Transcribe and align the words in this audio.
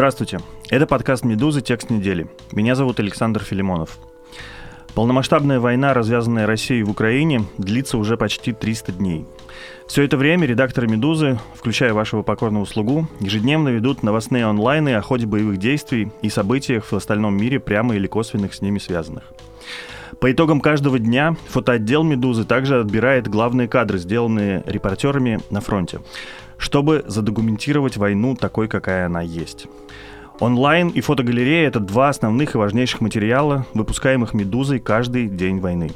Здравствуйте. 0.00 0.40
Это 0.70 0.86
подкаст 0.86 1.26
«Медузы. 1.26 1.60
Текст 1.60 1.90
недели». 1.90 2.26
Меня 2.52 2.74
зовут 2.74 2.98
Александр 3.00 3.42
Филимонов. 3.42 3.98
Полномасштабная 4.94 5.60
война, 5.60 5.92
развязанная 5.92 6.46
Россией 6.46 6.84
в 6.84 6.90
Украине, 6.90 7.44
длится 7.58 7.98
уже 7.98 8.16
почти 8.16 8.54
300 8.54 8.92
дней. 8.92 9.26
Все 9.86 10.02
это 10.02 10.16
время 10.16 10.46
редакторы 10.46 10.88
«Медузы», 10.88 11.38
включая 11.54 11.92
вашего 11.92 12.22
покорного 12.22 12.64
слугу, 12.64 13.08
ежедневно 13.20 13.68
ведут 13.68 14.02
новостные 14.02 14.46
онлайны 14.46 14.94
о 14.94 15.02
ходе 15.02 15.26
боевых 15.26 15.58
действий 15.58 16.10
и 16.22 16.30
событиях 16.30 16.86
в 16.86 16.96
остальном 16.96 17.36
мире, 17.36 17.60
прямо 17.60 17.94
или 17.94 18.06
косвенных 18.06 18.54
с 18.54 18.62
ними 18.62 18.78
связанных. 18.78 19.24
По 20.18 20.32
итогам 20.32 20.62
каждого 20.62 20.98
дня 20.98 21.36
фотоотдел 21.50 22.04
«Медузы» 22.04 22.44
также 22.44 22.80
отбирает 22.80 23.28
главные 23.28 23.68
кадры, 23.68 23.98
сделанные 23.98 24.62
репортерами 24.66 25.40
на 25.50 25.60
фронте 25.60 26.00
чтобы 26.60 27.02
задокументировать 27.06 27.96
войну 27.96 28.36
такой, 28.36 28.68
какая 28.68 29.06
она 29.06 29.22
есть. 29.22 29.66
Онлайн 30.38 30.88
и 30.88 31.00
фотогалерея— 31.00 31.66
это 31.68 31.80
два 31.80 32.10
основных 32.10 32.54
и 32.54 32.58
важнейших 32.58 33.00
материала, 33.00 33.66
выпускаемых 33.74 34.34
«Медузой» 34.34 34.78
каждый 34.78 35.26
день 35.26 35.58
войны. 35.58 35.90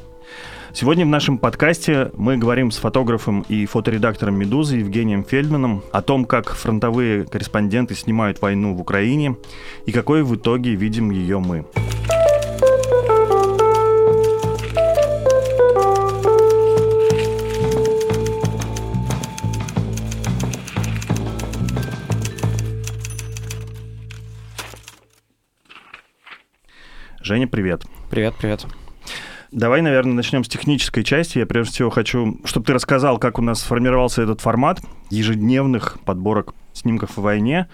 Сегодня 0.73 1.05
в 1.05 1.09
нашем 1.09 1.37
подкасте 1.37 2.11
мы 2.17 2.37
говорим 2.37 2.69
с 2.69 2.77
фотографом 2.77 3.45
и 3.47 3.65
фоторедактором 3.65 4.35
«Медузы» 4.35 4.77
Евгением 4.77 5.23
Фельдманом 5.23 5.83
о 5.91 6.01
том, 6.01 6.25
как 6.25 6.53
фронтовые 6.53 7.23
корреспонденты 7.25 7.95
снимают 7.95 8.41
войну 8.41 8.75
в 8.75 8.81
Украине 8.81 9.37
и 9.85 9.91
какой 9.91 10.23
в 10.23 10.35
итоге 10.35 10.75
видим 10.75 11.11
ее 11.11 11.39
мы. 11.39 11.65
Женя, 27.25 27.47
привет. 27.47 27.85
Привет, 28.11 28.35
привет. 28.37 28.67
Давай, 29.51 29.81
наверное, 29.81 30.13
начнем 30.13 30.43
с 30.43 30.47
технической 30.47 31.03
части. 31.03 31.39
Я 31.39 31.47
прежде 31.47 31.73
всего 31.73 31.89
хочу, 31.89 32.39
чтобы 32.45 32.67
ты 32.67 32.73
рассказал, 32.73 33.17
как 33.17 33.39
у 33.39 33.41
нас 33.41 33.61
сформировался 33.61 34.21
этот 34.21 34.41
формат 34.41 34.79
ежедневных 35.09 35.97
подборок 36.05 36.53
снимков 36.73 37.17
о 37.17 37.21
войне. 37.21 37.67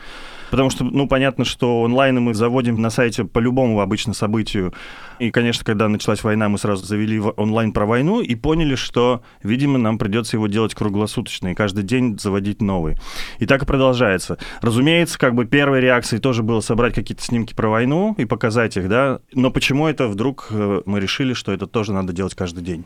Потому 0.51 0.69
что, 0.69 0.83
ну, 0.83 1.07
понятно, 1.07 1.45
что 1.45 1.81
онлайн 1.81 2.21
мы 2.21 2.33
заводим 2.33 2.79
на 2.79 2.89
сайте 2.89 3.23
по 3.23 3.39
любому 3.39 3.79
обычно 3.79 4.13
событию. 4.13 4.73
И, 5.17 5.31
конечно, 5.31 5.63
когда 5.63 5.87
началась 5.87 6.23
война, 6.23 6.49
мы 6.49 6.57
сразу 6.57 6.85
завели 6.85 7.19
онлайн 7.19 7.71
про 7.71 7.85
войну 7.85 8.21
и 8.21 8.35
поняли, 8.35 8.75
что, 8.75 9.23
видимо, 9.43 9.77
нам 9.77 9.97
придется 9.97 10.35
его 10.35 10.47
делать 10.47 10.75
круглосуточно 10.75 11.49
и 11.49 11.53
каждый 11.55 11.83
день 11.83 12.19
заводить 12.19 12.61
новый. 12.61 12.97
И 13.39 13.45
так 13.45 13.63
и 13.63 13.65
продолжается. 13.65 14.37
Разумеется, 14.61 15.17
как 15.17 15.35
бы 15.35 15.45
первой 15.45 15.79
реакцией 15.79 16.21
тоже 16.21 16.43
было 16.43 16.59
собрать 16.59 16.93
какие-то 16.93 17.23
снимки 17.23 17.53
про 17.53 17.69
войну 17.69 18.13
и 18.17 18.25
показать 18.25 18.75
их, 18.75 18.89
да. 18.89 19.21
Но 19.33 19.51
почему 19.51 19.87
это 19.87 20.07
вдруг 20.07 20.47
э, 20.49 20.81
мы 20.85 20.99
решили, 20.99 21.33
что 21.33 21.53
это 21.53 21.65
тоже 21.65 21.93
надо 21.93 22.11
делать 22.11 22.35
каждый 22.35 22.61
день? 22.61 22.83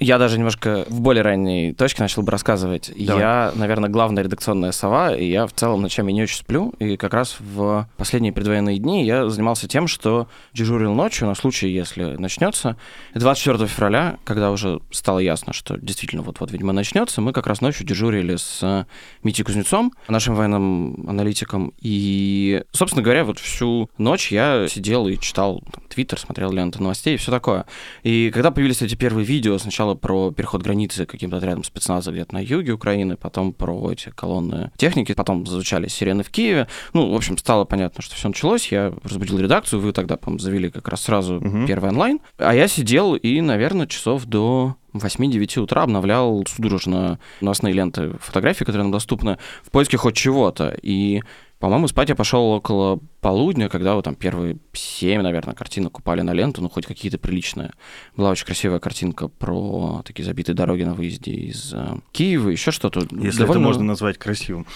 Я 0.00 0.16
даже 0.16 0.38
немножко 0.38 0.86
в 0.88 1.02
более 1.02 1.22
ранней 1.22 1.74
точке 1.74 2.02
начал 2.02 2.22
бы 2.22 2.32
рассказывать. 2.32 2.90
Давай. 2.96 3.20
Я, 3.20 3.52
наверное, 3.54 3.90
главная 3.90 4.22
редакционная 4.22 4.72
сова, 4.72 5.14
и 5.14 5.26
я 5.26 5.46
в 5.46 5.52
целом 5.52 5.82
ночами 5.82 6.10
не 6.10 6.22
очень 6.22 6.38
сплю. 6.38 6.72
И 6.78 6.96
как 6.96 7.12
раз 7.12 7.36
в 7.38 7.86
последние 7.98 8.32
предвоенные 8.32 8.78
дни 8.78 9.04
я 9.04 9.28
занимался 9.28 9.68
тем, 9.68 9.86
что 9.86 10.26
дежурил 10.54 10.94
ночью 10.94 11.26
на 11.26 11.34
случай, 11.34 11.68
если 11.68 12.16
начнется. 12.16 12.78
24 13.14 13.66
февраля, 13.66 14.16
когда 14.24 14.50
уже 14.50 14.80
стало 14.90 15.18
ясно, 15.18 15.52
что 15.52 15.76
действительно 15.76 16.22
вот-вот, 16.22 16.50
видимо, 16.50 16.72
начнется, 16.72 17.20
мы 17.20 17.34
как 17.34 17.46
раз 17.46 17.60
ночью 17.60 17.86
дежурили 17.86 18.36
с 18.36 18.86
Митей 19.22 19.44
Кузнецом, 19.44 19.92
нашим 20.08 20.34
военным 20.34 21.10
аналитиком. 21.10 21.74
И, 21.78 22.64
собственно 22.72 23.02
говоря, 23.02 23.24
вот 23.24 23.38
всю 23.38 23.90
ночь 23.98 24.32
я 24.32 24.66
сидел 24.66 25.08
и 25.08 25.18
читал 25.18 25.62
Твиттер, 25.90 26.18
смотрел 26.18 26.52
ленту 26.52 26.82
новостей 26.82 27.16
и 27.16 27.18
все 27.18 27.30
такое. 27.30 27.66
И 28.02 28.30
когда 28.32 28.50
появились 28.50 28.80
эти 28.80 28.94
первые 28.94 29.26
видео, 29.26 29.58
сначала 29.58 29.89
сначала 29.90 29.94
про 29.94 30.30
переход 30.30 30.62
границы 30.62 31.06
каким-то 31.06 31.36
отрядом 31.36 31.64
спецназа 31.64 32.12
где-то 32.12 32.34
на 32.34 32.42
юге 32.42 32.72
Украины, 32.72 33.16
потом 33.16 33.52
про 33.52 33.92
эти 33.92 34.10
колонны 34.10 34.70
техники, 34.76 35.14
потом 35.14 35.46
звучали 35.46 35.88
сирены 35.88 36.22
в 36.22 36.30
Киеве. 36.30 36.66
Ну, 36.92 37.10
в 37.10 37.14
общем, 37.14 37.38
стало 37.38 37.64
понятно, 37.64 38.02
что 38.02 38.14
все 38.14 38.28
началось. 38.28 38.72
Я 38.72 38.92
разбудил 39.04 39.38
редакцию, 39.38 39.80
вы 39.80 39.92
тогда, 39.92 40.16
по 40.16 40.30
завели 40.38 40.70
как 40.70 40.88
раз 40.88 41.02
сразу 41.02 41.36
угу. 41.36 41.66
первый 41.66 41.90
онлайн. 41.90 42.20
А 42.38 42.54
я 42.54 42.68
сидел 42.68 43.14
и, 43.14 43.40
наверное, 43.40 43.86
часов 43.86 44.24
до 44.26 44.76
8-9 44.94 45.60
утра 45.60 45.82
обновлял 45.82 46.44
судорожно 46.48 47.18
новостные 47.40 47.74
ленты 47.74 48.12
фотографий, 48.20 48.64
которые 48.64 48.84
нам 48.84 48.92
доступны, 48.92 49.38
в 49.62 49.70
поиске 49.70 49.96
хоть 49.96 50.14
чего-то. 50.14 50.74
И 50.82 51.22
по-моему, 51.60 51.88
спать 51.88 52.08
я 52.08 52.14
пошел 52.14 52.52
около 52.52 53.00
полудня, 53.20 53.68
когда 53.68 53.94
вот 53.94 54.04
там 54.04 54.14
первые 54.14 54.58
семь, 54.72 55.20
наверное, 55.20 55.54
картинок 55.54 55.98
упали 55.98 56.22
на 56.22 56.32
ленту, 56.32 56.62
ну, 56.62 56.68
хоть 56.68 56.86
какие-то 56.86 57.18
приличные. 57.18 57.72
Была 58.16 58.30
очень 58.30 58.46
красивая 58.46 58.78
картинка 58.78 59.28
про 59.28 60.02
такие 60.04 60.24
забитые 60.24 60.54
дороги 60.54 60.82
на 60.82 60.94
выезде 60.94 61.32
из 61.32 61.72
э, 61.74 61.96
Киева, 62.12 62.48
еще 62.48 62.70
что-то. 62.70 63.00
Если 63.00 63.40
Довольно... 63.40 63.60
это 63.60 63.60
можно 63.60 63.84
назвать 63.84 64.18
красивым. 64.18 64.66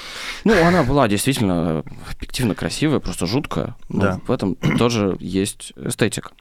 Ну, 0.45 0.53
она 0.65 0.85
была 0.85 1.09
действительно 1.09 1.83
объективно 2.11 2.55
красивая, 2.55 3.01
просто 3.01 3.27
жуткая. 3.27 3.77
Да. 3.89 4.21
В 4.27 4.31
этом 4.31 4.57
тоже 4.79 5.17
есть 5.21 5.73
эстетика. 5.77 6.33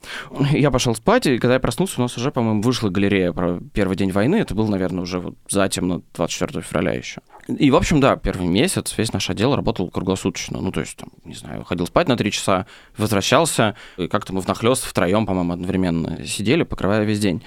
Я 0.51 0.71
пошел 0.71 0.95
спать, 0.95 1.25
и 1.27 1.37
когда 1.37 1.55
я 1.55 1.59
проснулся, 1.59 1.95
у 1.99 2.01
нас 2.01 2.17
уже, 2.17 2.31
по-моему, 2.31 2.61
вышла 2.61 2.89
галерея 2.89 3.31
про 3.31 3.59
первый 3.73 3.95
день 3.95 4.11
войны. 4.11 4.35
Это 4.35 4.55
был, 4.55 4.67
наверное, 4.67 5.03
уже 5.03 5.19
вот 5.19 5.35
затемно 5.47 6.01
24 6.13 6.61
февраля 6.61 6.93
еще. 6.93 7.21
И, 7.47 7.71
в 7.71 7.75
общем, 7.75 7.99
да, 7.99 8.15
первый 8.15 8.47
месяц 8.47 8.97
весь 8.97 9.11
наш 9.11 9.29
отдел 9.29 9.55
работал 9.55 9.89
круглосуточно. 9.89 10.61
Ну, 10.61 10.71
то 10.71 10.79
есть, 10.79 10.95
там, 10.97 11.09
не 11.25 11.35
знаю, 11.35 11.63
ходил 11.63 11.87
спать 11.93 12.07
на 12.07 12.17
три 12.17 12.31
часа, 12.31 12.65
возвращался, 12.97 13.75
и 13.97 14.07
как-то 14.07 14.33
мы 14.33 14.41
внахлёст 14.41 14.83
втроем, 14.83 15.27
по-моему, 15.27 15.53
одновременно 15.53 16.25
сидели, 16.25 16.63
покрывая 16.63 17.03
весь 17.03 17.19
день. 17.19 17.43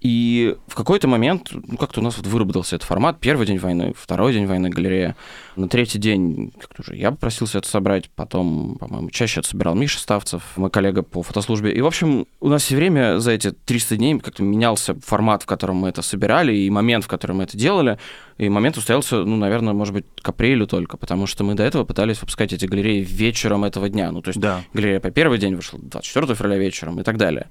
И 0.00 0.56
в 0.68 0.76
какой-то 0.76 1.08
момент, 1.08 1.50
ну, 1.52 1.76
как-то 1.76 2.00
у 2.00 2.04
нас 2.04 2.16
вот 2.16 2.26
выработался 2.26 2.76
этот 2.76 2.86
формат. 2.86 3.18
Первый 3.18 3.46
день 3.46 3.58
войны, 3.58 3.92
второй 3.96 4.32
день 4.32 4.46
войны 4.46 4.70
галерея. 4.70 5.16
На 5.56 5.68
третий 5.68 5.98
день, 5.98 6.52
как-то 6.58 6.82
уже 6.82 6.96
я 6.96 7.10
попросился 7.10 7.58
это 7.58 7.68
собрать. 7.68 8.08
Потом, 8.10 8.76
по-моему, 8.78 9.10
чаще 9.10 9.40
это 9.40 9.48
собирал 9.48 9.74
Миша 9.74 9.98
Ставцев, 9.98 10.42
мой 10.56 10.70
коллега 10.70 11.02
по 11.02 11.22
фотослужбе. 11.22 11.72
И, 11.72 11.80
в 11.80 11.86
общем, 11.86 12.26
у 12.40 12.48
нас 12.48 12.62
все 12.62 12.76
время 12.76 13.18
за 13.18 13.32
эти 13.32 13.50
300 13.50 13.96
дней 13.96 14.18
как-то 14.20 14.44
менялся 14.44 14.94
формат, 15.04 15.42
в 15.42 15.46
котором 15.46 15.76
мы 15.76 15.88
это 15.88 16.02
собирали, 16.02 16.54
и 16.54 16.70
момент, 16.70 17.04
в 17.04 17.08
котором 17.08 17.38
мы 17.38 17.44
это 17.44 17.56
делали. 17.56 17.98
И 18.38 18.48
момент 18.48 18.76
устоялся, 18.76 19.24
ну, 19.24 19.36
наверное, 19.36 19.74
может 19.74 19.92
быть, 19.92 20.06
к 20.22 20.28
апрелю 20.28 20.68
только, 20.68 20.96
потому 20.96 21.26
что 21.26 21.42
мы 21.42 21.54
до 21.54 21.64
этого 21.64 21.84
пытались 21.84 22.20
выпускать 22.20 22.52
эти 22.52 22.66
галереи 22.66 23.02
вечером 23.02 23.64
этого 23.64 23.88
дня. 23.88 24.12
Ну, 24.12 24.22
то 24.22 24.28
есть 24.28 24.38
да. 24.38 24.62
галерея 24.72 25.00
по 25.00 25.10
первый 25.10 25.38
день 25.38 25.56
вышла 25.56 25.80
24 25.80 26.36
февраля 26.36 26.56
вечером 26.56 27.00
и 27.00 27.02
так 27.02 27.16
далее. 27.16 27.48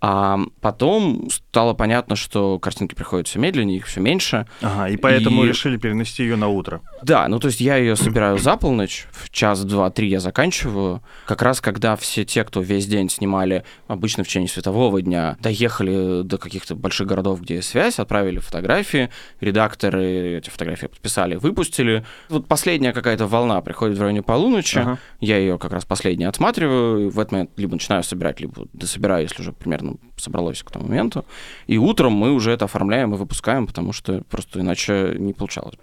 А 0.00 0.38
потом 0.60 1.28
стало 1.30 1.74
понятно, 1.74 2.14
что 2.14 2.58
картинки 2.58 2.94
приходят 2.94 3.26
все 3.26 3.38
медленнее, 3.38 3.78
их 3.78 3.86
все 3.86 4.00
меньше. 4.00 4.46
Ага, 4.62 4.88
и 4.88 4.96
поэтому 4.96 5.44
и... 5.44 5.48
решили 5.48 5.76
перенести 5.76 6.22
ее 6.22 6.36
на 6.36 6.48
утро. 6.48 6.82
Да, 7.02 7.26
ну 7.28 7.38
то 7.40 7.48
есть 7.48 7.60
я 7.60 7.76
ее 7.76 7.96
собираю 7.96 8.38
за 8.38 8.56
полночь, 8.56 9.06
в 9.10 9.30
час, 9.30 9.64
два, 9.64 9.90
три 9.90 10.08
я 10.08 10.20
заканчиваю. 10.20 11.02
Как 11.26 11.42
раз 11.42 11.60
когда 11.60 11.96
все 11.96 12.24
те, 12.24 12.44
кто 12.44 12.60
весь 12.60 12.86
день 12.86 13.10
снимали, 13.10 13.64
обычно 13.88 14.22
в 14.22 14.28
течение 14.28 14.48
светового 14.48 15.02
дня, 15.02 15.36
доехали 15.40 16.22
до 16.22 16.38
каких-то 16.38 16.76
больших 16.76 17.08
городов, 17.08 17.40
где 17.42 17.56
есть 17.56 17.68
связь, 17.68 17.98
отправили 17.98 18.38
фотографии, 18.38 19.10
редакторы 19.40 20.38
эти 20.38 20.50
фотографии 20.50 20.86
подписали, 20.86 21.34
выпустили. 21.34 22.04
Вот 22.28 22.46
последняя 22.46 22.92
какая-то 22.92 23.26
волна 23.26 23.60
приходит 23.62 23.98
в 23.98 24.00
районе 24.00 24.22
полуночи, 24.22 24.78
ага. 24.78 24.98
я 25.20 25.38
ее 25.38 25.58
как 25.58 25.72
раз 25.72 25.84
последняя 25.84 26.28
отсматриваю, 26.28 27.10
в 27.10 27.18
этот 27.18 27.32
момент 27.32 27.50
либо 27.56 27.72
начинаю 27.72 28.04
собирать, 28.04 28.40
либо 28.40 28.66
дособираю, 28.72 29.22
если 29.22 29.42
уже 29.42 29.52
примерно 29.52 29.87
ну, 29.88 29.98
собралось 30.16 30.62
к 30.62 30.70
тому 30.70 30.86
моменту. 30.86 31.24
И 31.66 31.78
утром 31.78 32.12
мы 32.12 32.32
уже 32.32 32.50
это 32.50 32.64
оформляем 32.64 33.14
и 33.14 33.18
выпускаем, 33.18 33.66
потому 33.66 33.92
что 33.92 34.22
просто 34.30 34.60
иначе 34.60 35.16
не 35.18 35.32
получалось 35.32 35.76
бы. 35.76 35.82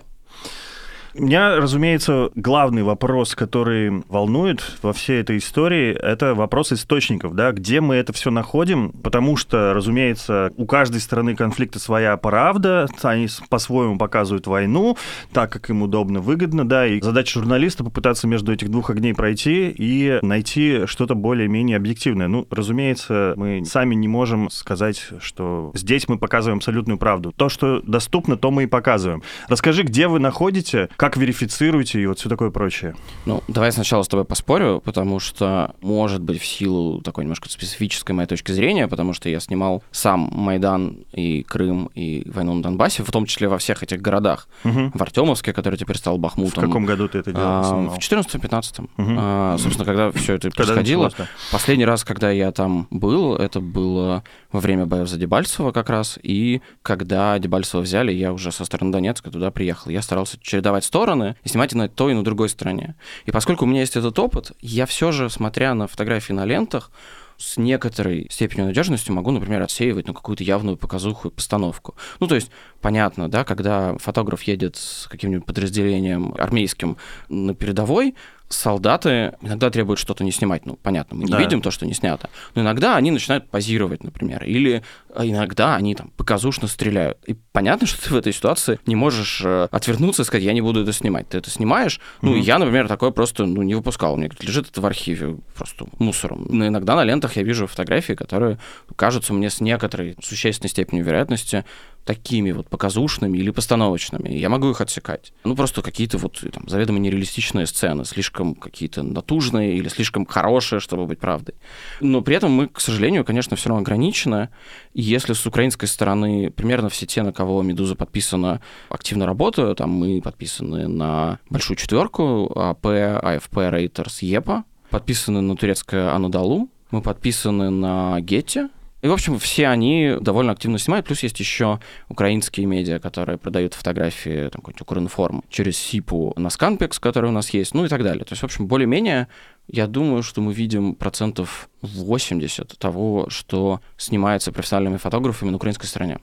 Меня, 1.17 1.55
разумеется, 1.55 2.29
главный 2.35 2.83
вопрос, 2.83 3.35
который 3.35 4.03
волнует 4.09 4.77
во 4.81 4.91
всей 4.91 5.21
этой 5.21 5.37
истории, 5.37 5.93
это 5.93 6.35
вопрос 6.35 6.73
источников, 6.73 7.35
да, 7.35 7.53
где 7.53 7.79
мы 7.79 7.95
это 7.95 8.11
все 8.11 8.31
находим, 8.31 8.91
потому 8.91 9.37
что, 9.37 9.73
разумеется, 9.73 10.51
у 10.57 10.65
каждой 10.65 10.99
стороны 10.99 11.33
конфликта 11.33 11.79
своя 11.79 12.17
правда, 12.17 12.87
они 13.01 13.29
по-своему 13.49 13.97
показывают 13.97 14.45
войну, 14.45 14.97
так, 15.31 15.53
как 15.53 15.69
им 15.69 15.83
удобно, 15.83 16.19
выгодно, 16.19 16.67
да, 16.67 16.85
и 16.85 16.99
задача 16.99 17.39
журналиста 17.39 17.85
попытаться 17.85 18.27
между 18.27 18.51
этих 18.51 18.69
двух 18.69 18.89
огней 18.89 19.13
пройти 19.13 19.69
и 19.69 20.19
найти 20.21 20.85
что-то 20.85 21.15
более-менее 21.15 21.77
объективное. 21.77 22.27
Ну, 22.27 22.45
разумеется, 22.49 23.35
мы 23.37 23.63
сами 23.63 23.95
не 23.95 24.09
можем 24.09 24.49
сказать, 24.49 25.01
что 25.21 25.71
здесь 25.75 26.09
мы 26.09 26.17
показываем 26.17 26.57
абсолютную 26.57 26.97
правду. 26.97 27.31
То, 27.31 27.47
что 27.47 27.81
доступно, 27.83 28.35
то 28.35 28.51
мы 28.51 28.63
и 28.63 28.67
показываем. 28.67 29.23
Расскажи, 29.47 29.83
где 29.83 30.09
вы 30.09 30.19
находите, 30.19 30.89
как 31.05 31.17
верифицируете 31.17 32.01
и 32.01 32.07
вот 32.07 32.17
все 32.17 32.29
такое 32.29 32.49
прочее. 32.49 32.95
Ну, 33.25 33.43
давай 33.47 33.71
сначала 33.71 34.01
с 34.01 34.07
тобой 34.07 34.25
поспорю, 34.25 34.81
потому 34.83 35.19
что, 35.19 35.75
может 35.81 36.23
быть, 36.23 36.41
в 36.41 36.45
силу 36.45 36.99
такой 37.01 37.25
немножко 37.25 37.47
специфической 37.47 38.13
моей 38.13 38.27
точки 38.27 38.51
зрения, 38.51 38.87
потому 38.87 39.13
что 39.13 39.29
я 39.29 39.39
снимал 39.39 39.83
сам 39.91 40.29
Майдан 40.31 41.05
и 41.11 41.43
Крым 41.43 41.91
и 41.93 42.27
войну 42.27 42.55
на 42.55 42.63
Донбассе, 42.63 43.03
в 43.03 43.11
том 43.11 43.27
числе 43.27 43.47
во 43.47 43.59
всех 43.59 43.83
этих 43.83 44.01
городах. 44.01 44.47
Угу. 44.63 44.93
В 44.95 45.01
Артемовске, 45.01 45.53
который 45.53 45.77
теперь 45.77 45.97
стал 45.97 46.17
Бахмутом. 46.17 46.63
В 46.63 46.67
каком 46.67 46.85
году 46.85 47.07
ты 47.07 47.19
это 47.19 47.31
делал? 47.31 47.47
А, 47.47 47.89
в 47.89 47.97
14-15. 47.99 48.81
Угу. 48.81 48.89
А, 48.97 49.57
собственно, 49.59 49.85
когда 49.85 50.11
все 50.11 50.33
это 50.33 50.49
когда 50.49 50.73
происходило. 50.73 51.03
Началось, 51.03 51.29
да. 51.29 51.51
Последний 51.51 51.85
раз, 51.85 52.03
когда 52.03 52.31
я 52.31 52.51
там 52.51 52.87
был, 52.89 53.35
это 53.35 53.59
было 53.59 54.23
во 54.51 54.59
время 54.59 54.87
боев 54.87 55.07
за 55.07 55.17
Дебальцево 55.17 55.71
как 55.71 55.91
раз, 55.91 56.17
и 56.23 56.61
когда 56.81 57.37
Дебальцево 57.37 57.81
взяли, 57.81 58.11
я 58.11 58.33
уже 58.33 58.51
со 58.51 58.65
стороны 58.65 58.91
Донецка 58.91 59.29
туда 59.29 59.51
приехал. 59.51 59.91
Я 59.91 60.01
старался 60.01 60.39
чередовать 60.41 60.83
стороны 60.95 61.35
и 61.43 61.49
снимать 61.49 61.73
и 61.73 61.77
на 61.77 61.89
той, 61.89 62.13
и 62.13 62.15
на 62.15 62.23
другой 62.23 62.47
стороне. 62.47 62.95
И 63.25 63.31
поскольку 63.31 63.65
у 63.65 63.67
меня 63.67 63.81
есть 63.81 63.97
этот 63.97 64.17
опыт, 64.17 64.53
я 64.61 64.85
все 64.85 65.11
же, 65.11 65.29
смотря 65.29 65.73
на 65.73 65.87
фотографии 65.87 66.31
на 66.31 66.45
лентах, 66.45 66.89
с 67.37 67.57
некоторой 67.57 68.27
степенью 68.31 68.67
надежности 68.67 69.11
могу, 69.11 69.31
например, 69.31 69.61
отсеивать 69.61 70.07
на 70.07 70.13
какую-то 70.13 70.45
явную 70.45 70.77
показуху 70.77 71.27
и 71.27 71.31
постановку. 71.31 71.95
Ну, 72.21 72.27
то 72.27 72.35
есть, 72.35 72.49
понятно, 72.79 73.29
да, 73.29 73.43
когда 73.43 73.97
фотограф 73.97 74.43
едет 74.43 74.77
с 74.77 75.07
каким-нибудь 75.09 75.45
подразделением 75.45 76.33
армейским 76.37 76.95
на 77.27 77.53
передовой, 77.53 78.15
солдаты 78.49 79.33
иногда 79.41 79.69
требуют 79.69 79.99
что-то 79.99 80.23
не 80.23 80.31
снимать. 80.31 80.65
Ну, 80.65 80.75
понятно, 80.75 81.17
мы 81.17 81.25
не 81.25 81.31
да. 81.31 81.39
видим 81.39 81.61
то, 81.61 81.71
что 81.71 81.85
не 81.85 81.93
снято. 81.93 82.29
Но 82.53 82.61
иногда 82.61 82.95
они 82.95 83.11
начинают 83.11 83.49
позировать, 83.49 84.03
например. 84.03 84.43
Или 84.43 84.83
а, 85.13 85.25
иногда 85.25 85.75
они 85.75 85.95
там 85.95 86.11
показушно 86.15 86.67
стреляют. 86.67 87.17
И 87.25 87.35
понятно, 87.51 87.87
что 87.87 88.03
ты 88.03 88.13
в 88.13 88.17
этой 88.17 88.33
ситуации 88.33 88.79
не 88.85 88.95
можешь 88.95 89.41
э, 89.43 89.67
отвернуться 89.71 90.21
и 90.21 90.25
сказать, 90.25 90.43
я 90.43 90.53
не 90.53 90.61
буду 90.61 90.83
это 90.83 90.93
снимать. 90.93 91.27
Ты 91.29 91.39
это 91.39 91.49
снимаешь. 91.49 91.99
Mm-hmm. 91.99 92.19
Ну, 92.21 92.35
я, 92.35 92.59
например, 92.59 92.87
такое 92.87 93.11
просто 93.11 93.45
ну, 93.45 93.63
не 93.63 93.75
выпускал. 93.75 94.13
У 94.13 94.17
меня 94.17 94.29
лежит 94.39 94.69
это 94.69 94.81
в 94.81 94.85
архиве 94.85 95.37
просто 95.55 95.85
мусором. 95.99 96.45
Но 96.49 96.67
иногда 96.67 96.95
на 96.95 97.03
лентах 97.03 97.35
я 97.37 97.43
вижу 97.43 97.67
фотографии, 97.67 98.13
которые 98.13 98.59
кажутся 98.95 99.33
мне 99.33 99.49
с 99.49 99.59
некоторой 99.59 100.15
существенной 100.21 100.69
степенью 100.69 101.03
вероятности 101.03 101.65
такими 102.05 102.51
вот 102.51 102.69
показушными 102.69 103.37
или 103.37 103.49
постановочными. 103.49 104.29
Я 104.29 104.49
могу 104.49 104.69
их 104.69 104.79
отсекать. 104.79 105.33
Ну, 105.43 105.55
просто 105.55 105.81
какие-то 105.81 106.17
вот 106.19 106.39
там 106.53 106.69
заведомо 106.69 106.99
нереалистичные 106.99 107.65
сцены, 107.65 108.05
слишком 108.05 108.53
какие-то 108.53 109.01
натужные 109.01 109.75
или 109.75 109.89
слишком 109.89 110.25
хорошие, 110.25 110.79
чтобы 110.79 111.07
быть 111.07 111.19
правдой. 111.19 111.55
Но 111.99 112.21
при 112.21 112.35
этом 112.35 112.51
мы, 112.51 112.67
к 112.67 112.79
сожалению, 112.79 113.25
конечно, 113.25 113.57
все 113.57 113.69
равно 113.69 113.81
ограничены. 113.81 114.49
Если 114.93 115.33
с 115.33 115.45
украинской 115.47 115.87
стороны 115.87 116.51
примерно 116.51 116.89
все 116.89 117.07
те, 117.07 117.23
на 117.23 117.33
кого 117.33 117.63
«Медуза» 117.63 117.95
подписана, 117.95 118.61
активно 118.89 119.25
работают, 119.25 119.79
там 119.79 119.89
мы 119.89 120.21
подписаны 120.21 120.87
на 120.87 121.39
большую 121.49 121.77
четверку, 121.77 122.51
АП, 122.55 122.85
АФП, 122.85 123.57
Рейтерс, 123.57 124.21
ЕПА, 124.21 124.63
подписаны 124.91 125.41
на 125.41 125.57
турецкое 125.57 126.13
Анадолу, 126.13 126.69
мы 126.91 127.01
подписаны 127.01 127.71
на 127.71 128.21
Гетти, 128.21 128.67
и, 129.05 129.07
в 129.07 129.13
общем, 129.13 129.37
все 129.37 129.67
они 129.67 130.15
довольно 130.19 130.51
активно 130.51 130.79
снимают. 130.79 131.05
Плюс 131.05 131.21
есть 131.21 131.39
еще 131.39 131.79
украинские 132.09 132.65
медиа, 132.65 132.97
которые 132.97 133.37
продают 133.37 133.75
фотографии, 133.75 134.49
там, 134.49 134.61
какой-нибудь 134.61 134.81
Укринформ, 134.81 135.43
через 135.47 135.77
СИПу 135.77 136.33
на 136.37 136.49
Сканпекс, 136.49 136.97
который 136.97 137.29
у 137.29 137.31
нас 137.31 137.51
есть, 137.51 137.75
ну 137.75 137.85
и 137.85 137.87
так 137.87 138.01
далее. 138.01 138.25
То 138.25 138.33
есть, 138.33 138.41
в 138.41 138.45
общем, 138.45 138.65
более-менее 138.65 139.27
я 139.67 139.85
думаю, 139.85 140.23
что 140.23 140.41
мы 140.41 140.53
видим 140.53 140.95
процентов 140.95 141.69
80 141.83 142.79
того, 142.79 143.27
что 143.29 143.79
снимается 143.95 144.51
профессиональными 144.51 144.97
фотографами 144.97 145.51
на 145.51 145.57
украинской 145.57 145.85
стороне. 145.85 146.17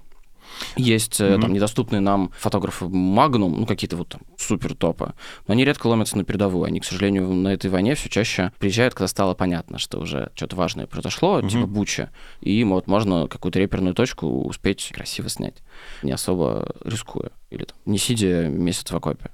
Есть 0.77 1.21
mm-hmm. 1.21 1.41
там 1.41 1.53
недоступные 1.53 2.01
нам 2.01 2.31
фотографы 2.39 2.87
Magnum, 2.87 3.57
ну 3.59 3.67
какие-то 3.67 3.97
вот 3.97 4.09
там 4.09 4.23
супер 4.37 4.75
топы, 4.75 5.15
но 5.47 5.53
они 5.53 5.65
редко 5.65 5.87
ломятся 5.87 6.17
на 6.17 6.25
передовую. 6.25 6.65
Они, 6.65 6.81
к 6.81 6.85
сожалению, 6.85 7.33
на 7.33 7.49
этой 7.49 7.71
войне 7.71 7.95
все 7.95 8.09
чаще 8.09 8.53
приезжают, 8.59 8.95
когда 8.95 9.09
стало 9.09 9.35
понятно, 9.35 9.79
что 9.79 10.01
уже 10.01 10.31
что-то 10.35 10.57
важное 10.57 10.87
произошло, 10.87 11.41
mm-hmm. 11.41 11.49
типа 11.49 11.67
Буча, 11.67 12.11
и 12.41 12.63
вот 12.65 12.87
можно 12.87 13.29
какую-то 13.29 13.59
реперную 13.59 13.95
точку 13.95 14.27
успеть 14.27 14.91
красиво 14.93 15.29
снять, 15.29 15.63
не 16.03 16.13
особо 16.13 16.75
рискуя 16.85 17.31
или 17.51 17.65
там, 17.65 17.77
не 17.85 17.99
сидя 17.99 18.49
месяц 18.49 18.91
в 18.91 18.97
окопе. 18.97 19.31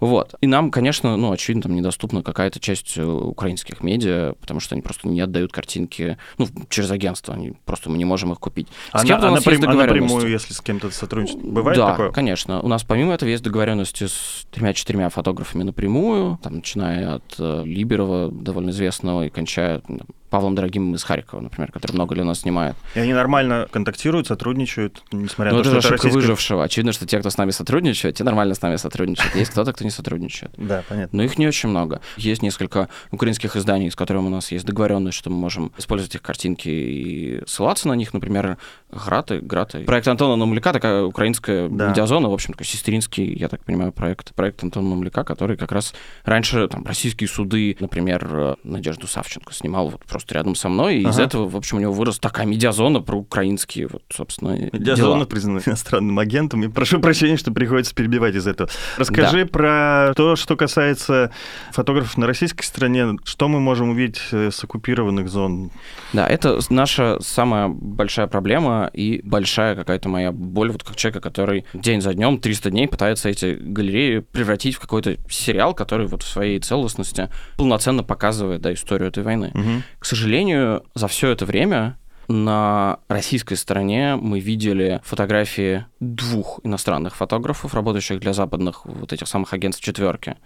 Вот. 0.00 0.34
И 0.40 0.46
нам, 0.46 0.70
конечно, 0.70 1.16
ну, 1.16 1.32
очевидно, 1.32 1.62
там 1.62 1.74
недоступна 1.74 2.22
какая-то 2.22 2.60
часть 2.60 2.96
э, 2.96 3.04
украинских 3.04 3.82
медиа, 3.82 4.34
потому 4.40 4.60
что 4.60 4.74
они 4.74 4.82
просто 4.82 5.08
не 5.08 5.20
отдают 5.20 5.52
картинки, 5.52 6.18
ну, 6.38 6.48
через 6.68 6.90
агентство, 6.90 7.34
они 7.34 7.52
просто 7.64 7.90
мы 7.90 7.98
не 7.98 8.04
можем 8.04 8.32
их 8.32 8.40
купить. 8.40 8.68
С 8.92 9.02
а 9.02 9.04
кем-то 9.04 9.28
а 9.28 9.30
у 9.30 9.34
нас 9.34 9.44
напрям... 9.44 9.60
есть. 9.60 9.72
А 9.72 9.86
напрямую, 9.86 10.30
если 10.30 10.52
с 10.52 10.60
кем-то 10.60 10.90
сотрудничать, 10.90 11.38
бывает 11.42 11.78
да, 11.78 11.90
такое? 11.92 12.10
конечно. 12.10 12.60
У 12.60 12.68
нас 12.68 12.84
помимо 12.84 13.14
этого 13.14 13.28
есть 13.28 13.42
договоренности 13.42 14.06
с 14.06 14.46
тремя-четырьмя 14.50 15.08
фотографами 15.08 15.62
напрямую, 15.62 16.38
там, 16.42 16.56
начиная 16.56 17.16
от 17.16 17.34
э, 17.38 17.62
Либерова, 17.64 18.30
довольно 18.30 18.70
известного, 18.70 19.26
и 19.26 19.30
кончая 19.30 19.80
там, 19.80 20.00
Павлом 20.32 20.54
Дорогим 20.54 20.94
из 20.94 21.04
Харькова, 21.04 21.40
например, 21.40 21.70
который 21.70 21.92
много 21.92 22.14
ли 22.14 22.22
у 22.22 22.24
нас 22.24 22.40
снимает. 22.40 22.74
И 22.94 23.00
они 23.00 23.12
нормально 23.12 23.68
контактируют, 23.70 24.28
сотрудничают, 24.28 25.02
несмотря 25.12 25.52
ну, 25.52 25.58
на 25.58 25.64
то, 25.64 25.68
что 25.68 25.78
это 25.80 25.88
российская... 25.90 26.18
выжившего. 26.18 26.64
Очевидно, 26.64 26.92
что 26.92 27.06
те, 27.06 27.18
кто 27.18 27.28
с 27.28 27.36
нами 27.36 27.50
сотрудничает, 27.50 28.16
те 28.16 28.24
нормально 28.24 28.54
с 28.54 28.62
нами 28.62 28.76
сотрудничают. 28.76 29.34
Есть 29.36 29.51
кто-то, 29.52 29.72
кто 29.72 29.84
не 29.84 29.90
сотрудничает. 29.90 30.52
Да, 30.56 30.82
понятно. 30.88 31.16
Но 31.16 31.22
их 31.22 31.38
не 31.38 31.46
очень 31.46 31.68
много. 31.68 32.00
Есть 32.16 32.42
несколько 32.42 32.88
украинских 33.10 33.56
изданий, 33.56 33.90
с 33.90 33.96
которыми 33.96 34.26
у 34.26 34.30
нас 34.30 34.50
есть 34.52 34.64
договоренность, 34.64 35.16
что 35.16 35.30
мы 35.30 35.36
можем 35.36 35.72
использовать 35.78 36.14
их 36.14 36.22
картинки 36.22 36.68
и 36.68 37.42
ссылаться 37.46 37.88
на 37.88 37.94
них. 37.94 38.12
Например, 38.12 38.58
Граты, 38.90 39.40
Граты. 39.40 39.84
Проект 39.84 40.08
Антона 40.08 40.36
Номляка, 40.36 40.72
такая 40.72 41.02
украинская 41.04 41.68
да. 41.68 41.88
медиазона, 41.88 42.28
в 42.28 42.34
общем, 42.34 42.52
такой 42.52 42.66
сестринский, 42.66 43.32
я 43.34 43.48
так 43.48 43.64
понимаю, 43.64 43.92
проект. 43.92 44.34
Проект 44.34 44.62
Антона 44.62 44.90
Номляка, 44.90 45.24
который 45.24 45.56
как 45.56 45.72
раз 45.72 45.94
раньше 46.24 46.68
там 46.68 46.84
российские 46.84 47.28
суды, 47.28 47.76
например, 47.80 48.56
Надежду 48.64 49.06
Савченко 49.06 49.54
снимал 49.54 49.88
вот 49.88 50.04
просто 50.04 50.34
рядом 50.34 50.54
со 50.54 50.68
мной, 50.68 50.98
и 50.98 51.04
ага. 51.04 51.10
из 51.10 51.18
этого, 51.18 51.48
в 51.48 51.56
общем, 51.56 51.78
у 51.78 51.80
него 51.80 51.92
вырос 51.92 52.18
такая 52.18 52.46
медиазона 52.46 53.00
про 53.00 53.16
украинские, 53.16 53.88
вот, 53.88 54.02
собственно, 54.12 54.56
Медиазона 54.72 55.24
признана 55.24 55.60
иностранным 55.64 56.18
агентом, 56.18 56.62
и 56.62 56.68
прошу 56.68 57.00
прощения, 57.00 57.36
что 57.36 57.52
приходится 57.52 57.94
перебивать 57.94 58.34
из 58.34 58.46
этого. 58.46 58.68
Расскажи 58.96 59.41
да. 59.41 59.41
Про 59.44 60.12
то, 60.14 60.36
что 60.36 60.56
касается 60.56 61.30
фотографов 61.70 62.16
на 62.16 62.26
российской 62.26 62.64
стороне, 62.64 63.16
что 63.24 63.48
мы 63.48 63.60
можем 63.60 63.90
увидеть 63.90 64.20
э, 64.32 64.50
с 64.50 64.62
оккупированных 64.64 65.28
зон? 65.28 65.70
Да, 66.12 66.26
это 66.26 66.58
наша 66.70 67.18
самая 67.20 67.68
большая 67.68 68.26
проблема 68.26 68.90
и 68.92 69.20
большая 69.24 69.74
какая-то 69.74 70.08
моя 70.08 70.32
боль, 70.32 70.70
вот 70.70 70.82
как 70.82 70.96
человека, 70.96 71.20
который 71.20 71.64
день 71.74 72.00
за 72.00 72.14
днем, 72.14 72.38
300 72.38 72.70
дней 72.70 72.88
пытается 72.88 73.28
эти 73.28 73.54
галереи 73.54 74.18
превратить 74.20 74.76
в 74.76 74.80
какой-то 74.80 75.16
сериал, 75.28 75.74
который 75.74 76.06
вот 76.06 76.22
в 76.22 76.28
своей 76.28 76.58
целостности 76.58 77.30
полноценно 77.56 78.02
показывает 78.02 78.60
да, 78.60 78.72
историю 78.72 79.08
этой 79.08 79.22
войны. 79.22 79.50
Угу. 79.54 79.82
К 79.98 80.04
сожалению, 80.04 80.84
за 80.94 81.08
все 81.08 81.30
это 81.30 81.44
время 81.46 81.96
на 82.28 82.98
российской 83.08 83.56
стороне 83.56 84.16
мы 84.16 84.40
видели 84.40 85.00
фотографии 85.04 85.86
двух 86.00 86.60
иностранных 86.62 87.16
фотографов, 87.16 87.74
работающих 87.74 88.20
для 88.20 88.32
западных 88.32 88.84
вот 88.84 89.12
этих 89.12 89.28
самых 89.28 89.52
агентств 89.52 89.82
четверки, 89.82 90.36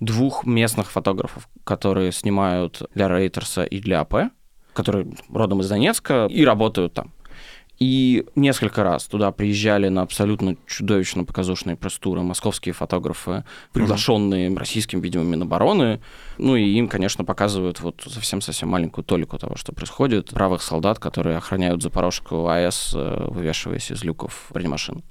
двух 0.00 0.44
местных 0.44 0.90
фотографов, 0.90 1.48
которые 1.64 2.12
снимают 2.12 2.82
для 2.94 3.08
Рейтерса 3.08 3.64
и 3.64 3.80
для 3.80 4.00
АП, 4.00 4.30
которые 4.72 5.06
родом 5.32 5.60
из 5.60 5.68
Донецка 5.68 6.26
и 6.26 6.44
работают 6.44 6.94
там. 6.94 7.12
И 7.86 8.24
несколько 8.34 8.82
раз 8.82 9.04
туда 9.04 9.30
приезжали 9.30 9.88
на 9.88 10.00
абсолютно 10.00 10.56
чудовищно 10.66 11.24
показушные 11.24 11.76
простуры 11.76 12.22
московские 12.22 12.72
фотографы, 12.72 13.44
приглашенные 13.74 14.48
mm-hmm. 14.48 14.58
российским, 14.58 15.00
видимо, 15.02 15.24
Минобороны. 15.24 16.00
Ну 16.38 16.56
и 16.56 16.64
им, 16.64 16.88
конечно, 16.88 17.26
показывают 17.26 17.80
вот 17.80 18.02
совсем-совсем 18.06 18.70
маленькую 18.70 19.04
толику 19.04 19.36
того, 19.36 19.56
что 19.56 19.74
происходит. 19.74 20.30
Правых 20.30 20.62
солдат, 20.62 20.98
которые 20.98 21.36
охраняют 21.36 21.82
Запорожскую 21.82 22.48
АЭС, 22.48 22.92
э, 22.94 23.26
вывешиваясь 23.28 23.90
из 23.90 24.02
люков 24.02 24.46
бронемашин. 24.48 25.02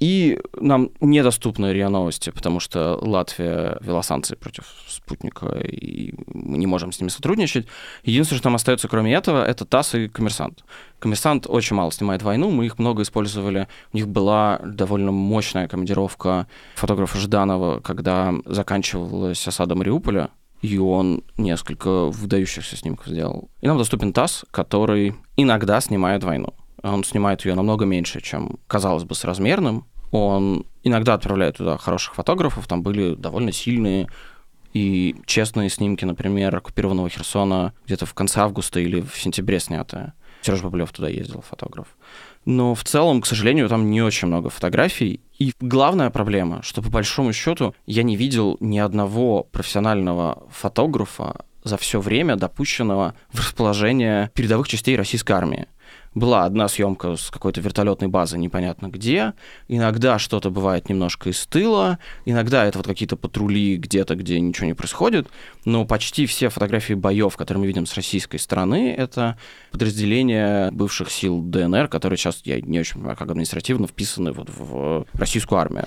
И 0.00 0.40
нам 0.58 0.90
недоступны 1.00 1.74
РИА 1.74 1.90
Новости, 1.90 2.30
потому 2.30 2.58
что 2.58 2.98
Латвия 3.02 3.76
ввела 3.82 4.02
санкции 4.02 4.34
против 4.34 4.64
спутника, 4.88 5.58
и 5.58 6.14
мы 6.32 6.56
не 6.56 6.66
можем 6.66 6.90
с 6.90 7.00
ними 7.00 7.10
сотрудничать. 7.10 7.66
Единственное, 8.02 8.38
что 8.38 8.48
нам 8.48 8.56
остается 8.56 8.88
кроме 8.88 9.12
этого, 9.12 9.44
это 9.44 9.66
ТАСС 9.66 9.94
и 9.96 10.08
Коммерсант. 10.08 10.64
Коммерсант 10.98 11.44
очень 11.46 11.76
мало 11.76 11.92
снимает 11.92 12.22
войну, 12.22 12.50
мы 12.50 12.64
их 12.64 12.78
много 12.78 13.02
использовали. 13.02 13.68
У 13.92 13.96
них 13.98 14.08
была 14.08 14.58
довольно 14.64 15.12
мощная 15.12 15.68
командировка 15.68 16.46
фотографа 16.76 17.18
Жданова, 17.18 17.80
когда 17.80 18.32
заканчивалась 18.46 19.46
осада 19.46 19.74
Мариуполя, 19.74 20.30
и 20.62 20.78
он 20.78 21.24
несколько 21.36 22.06
выдающихся 22.06 22.74
снимков 22.74 23.06
сделал. 23.06 23.50
И 23.60 23.66
нам 23.66 23.76
доступен 23.76 24.14
ТАСС, 24.14 24.46
который 24.50 25.14
иногда 25.36 25.78
снимает 25.82 26.24
войну. 26.24 26.54
Он 26.82 27.04
снимает 27.04 27.44
ее 27.44 27.54
намного 27.54 27.84
меньше, 27.84 28.20
чем 28.20 28.58
казалось 28.66 29.04
бы 29.04 29.14
с 29.14 29.24
размерным, 29.24 29.86
он 30.10 30.66
иногда 30.82 31.14
отправляет 31.14 31.58
туда 31.58 31.78
хороших 31.78 32.14
фотографов, 32.14 32.66
там 32.66 32.82
были 32.82 33.14
довольно 33.14 33.52
сильные 33.52 34.08
и 34.72 35.16
честные 35.26 35.68
снимки, 35.68 36.04
например, 36.04 36.54
оккупированного 36.56 37.08
Херсона 37.08 37.72
где-то 37.86 38.06
в 38.06 38.14
конце 38.14 38.40
августа 38.40 38.80
или 38.80 39.00
в 39.00 39.16
сентябре 39.16 39.60
снятые. 39.60 40.14
Сереж 40.42 40.62
Баблев 40.62 40.90
туда 40.92 41.08
ездил, 41.08 41.42
фотограф. 41.42 41.88
Но 42.46 42.74
в 42.74 42.82
целом, 42.84 43.20
к 43.20 43.26
сожалению, 43.26 43.68
там 43.68 43.90
не 43.90 44.00
очень 44.00 44.28
много 44.28 44.48
фотографий. 44.48 45.20
И 45.38 45.52
главная 45.60 46.08
проблема, 46.08 46.62
что 46.62 46.80
по 46.82 46.88
большому 46.88 47.32
счету 47.32 47.74
я 47.86 48.02
не 48.02 48.16
видел 48.16 48.56
ни 48.60 48.78
одного 48.78 49.42
профессионального 49.44 50.44
фотографа 50.50 51.44
за 51.62 51.76
все 51.76 52.00
время 52.00 52.36
допущенного 52.36 53.14
в 53.30 53.38
расположение 53.40 54.30
передовых 54.34 54.66
частей 54.68 54.96
российской 54.96 55.32
армии 55.32 55.66
была 56.14 56.44
одна 56.44 56.68
съемка 56.68 57.16
с 57.16 57.30
какой-то 57.30 57.60
вертолетной 57.60 58.08
базы 58.08 58.36
непонятно 58.36 58.88
где, 58.88 59.34
иногда 59.68 60.18
что-то 60.18 60.50
бывает 60.50 60.88
немножко 60.88 61.30
из 61.30 61.46
тыла, 61.46 61.98
иногда 62.24 62.64
это 62.64 62.78
вот 62.78 62.86
какие-то 62.86 63.16
патрули 63.16 63.76
где-то, 63.76 64.16
где 64.16 64.40
ничего 64.40 64.66
не 64.66 64.74
происходит, 64.74 65.28
но 65.64 65.84
почти 65.84 66.26
все 66.26 66.48
фотографии 66.48 66.94
боев, 66.94 67.36
которые 67.36 67.60
мы 67.60 67.66
видим 67.66 67.86
с 67.86 67.94
российской 67.94 68.38
стороны, 68.38 68.92
это 68.96 69.38
подразделения 69.70 70.70
бывших 70.72 71.10
сил 71.10 71.42
ДНР, 71.42 71.88
которые 71.88 72.16
сейчас, 72.16 72.40
я 72.44 72.60
не 72.60 72.80
очень 72.80 72.94
понимаю, 72.94 73.16
как 73.16 73.30
административно 73.30 73.86
вписаны 73.86 74.32
вот 74.32 74.48
в 74.50 75.06
российскую 75.12 75.60
армию. 75.60 75.86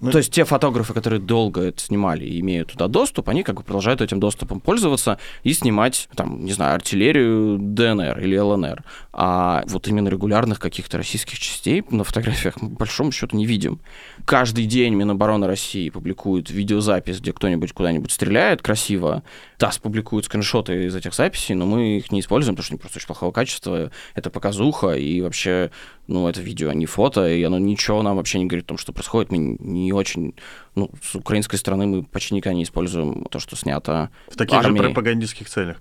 Ну, 0.00 0.10
То 0.10 0.18
есть 0.18 0.32
те 0.32 0.44
фотографы, 0.44 0.94
которые 0.94 1.20
долго 1.20 1.62
это 1.62 1.80
снимали 1.80 2.24
и 2.24 2.40
имеют 2.40 2.72
туда 2.72 2.88
доступ, 2.88 3.28
они 3.28 3.42
как 3.42 3.56
бы 3.56 3.62
продолжают 3.62 4.00
этим 4.00 4.18
доступом 4.18 4.60
пользоваться 4.60 5.18
и 5.44 5.52
снимать, 5.52 6.08
там, 6.16 6.44
не 6.44 6.52
знаю, 6.52 6.74
артиллерию 6.74 7.58
ДНР 7.60 8.18
или 8.20 8.36
ЛНР. 8.36 8.82
А 9.12 9.59
вот 9.66 9.88
именно 9.88 10.08
регулярных 10.08 10.58
каких-то 10.58 10.96
российских 10.96 11.38
частей 11.38 11.84
на 11.90 12.04
фотографиях 12.04 12.60
мы, 12.60 12.70
по 12.70 12.76
большому 12.76 13.12
счету, 13.12 13.36
не 13.36 13.46
видим. 13.46 13.80
Каждый 14.24 14.66
день 14.66 14.94
Минобороны 14.94 15.46
России 15.46 15.88
публикует 15.90 16.50
видеозапись, 16.50 17.20
где 17.20 17.32
кто-нибудь 17.32 17.72
куда-нибудь 17.72 18.12
стреляет 18.12 18.62
красиво. 18.62 19.22
ТАСС 19.58 19.78
публикует 19.78 20.24
скриншоты 20.24 20.86
из 20.86 20.96
этих 20.96 21.14
записей, 21.14 21.54
но 21.54 21.66
мы 21.66 21.98
их 21.98 22.12
не 22.12 22.20
используем, 22.20 22.56
потому 22.56 22.64
что 22.64 22.74
они 22.74 22.80
просто 22.80 22.98
очень 22.98 23.06
плохого 23.06 23.32
качества. 23.32 23.90
Это 24.14 24.30
показуха, 24.30 24.92
и 24.92 25.20
вообще, 25.20 25.70
ну, 26.06 26.28
это 26.28 26.40
видео, 26.40 26.70
а 26.70 26.74
не 26.74 26.86
фото, 26.86 27.28
и 27.28 27.42
оно 27.42 27.58
ничего 27.58 28.02
нам 28.02 28.16
вообще 28.16 28.38
не 28.38 28.46
говорит 28.46 28.64
о 28.66 28.68
том, 28.68 28.78
что 28.78 28.92
происходит. 28.92 29.30
Мы 29.30 29.56
не 29.60 29.92
очень... 29.92 30.34
Ну, 30.74 30.90
с 31.02 31.14
украинской 31.16 31.56
стороны 31.56 31.86
мы 31.86 32.02
почти 32.04 32.34
никогда 32.34 32.54
не 32.54 32.62
используем 32.62 33.24
то, 33.24 33.38
что 33.40 33.56
снято 33.56 34.10
В 34.28 34.36
таких 34.36 34.56
армией. 34.56 34.78
же 34.78 34.84
пропагандистских 34.84 35.48
целях. 35.48 35.78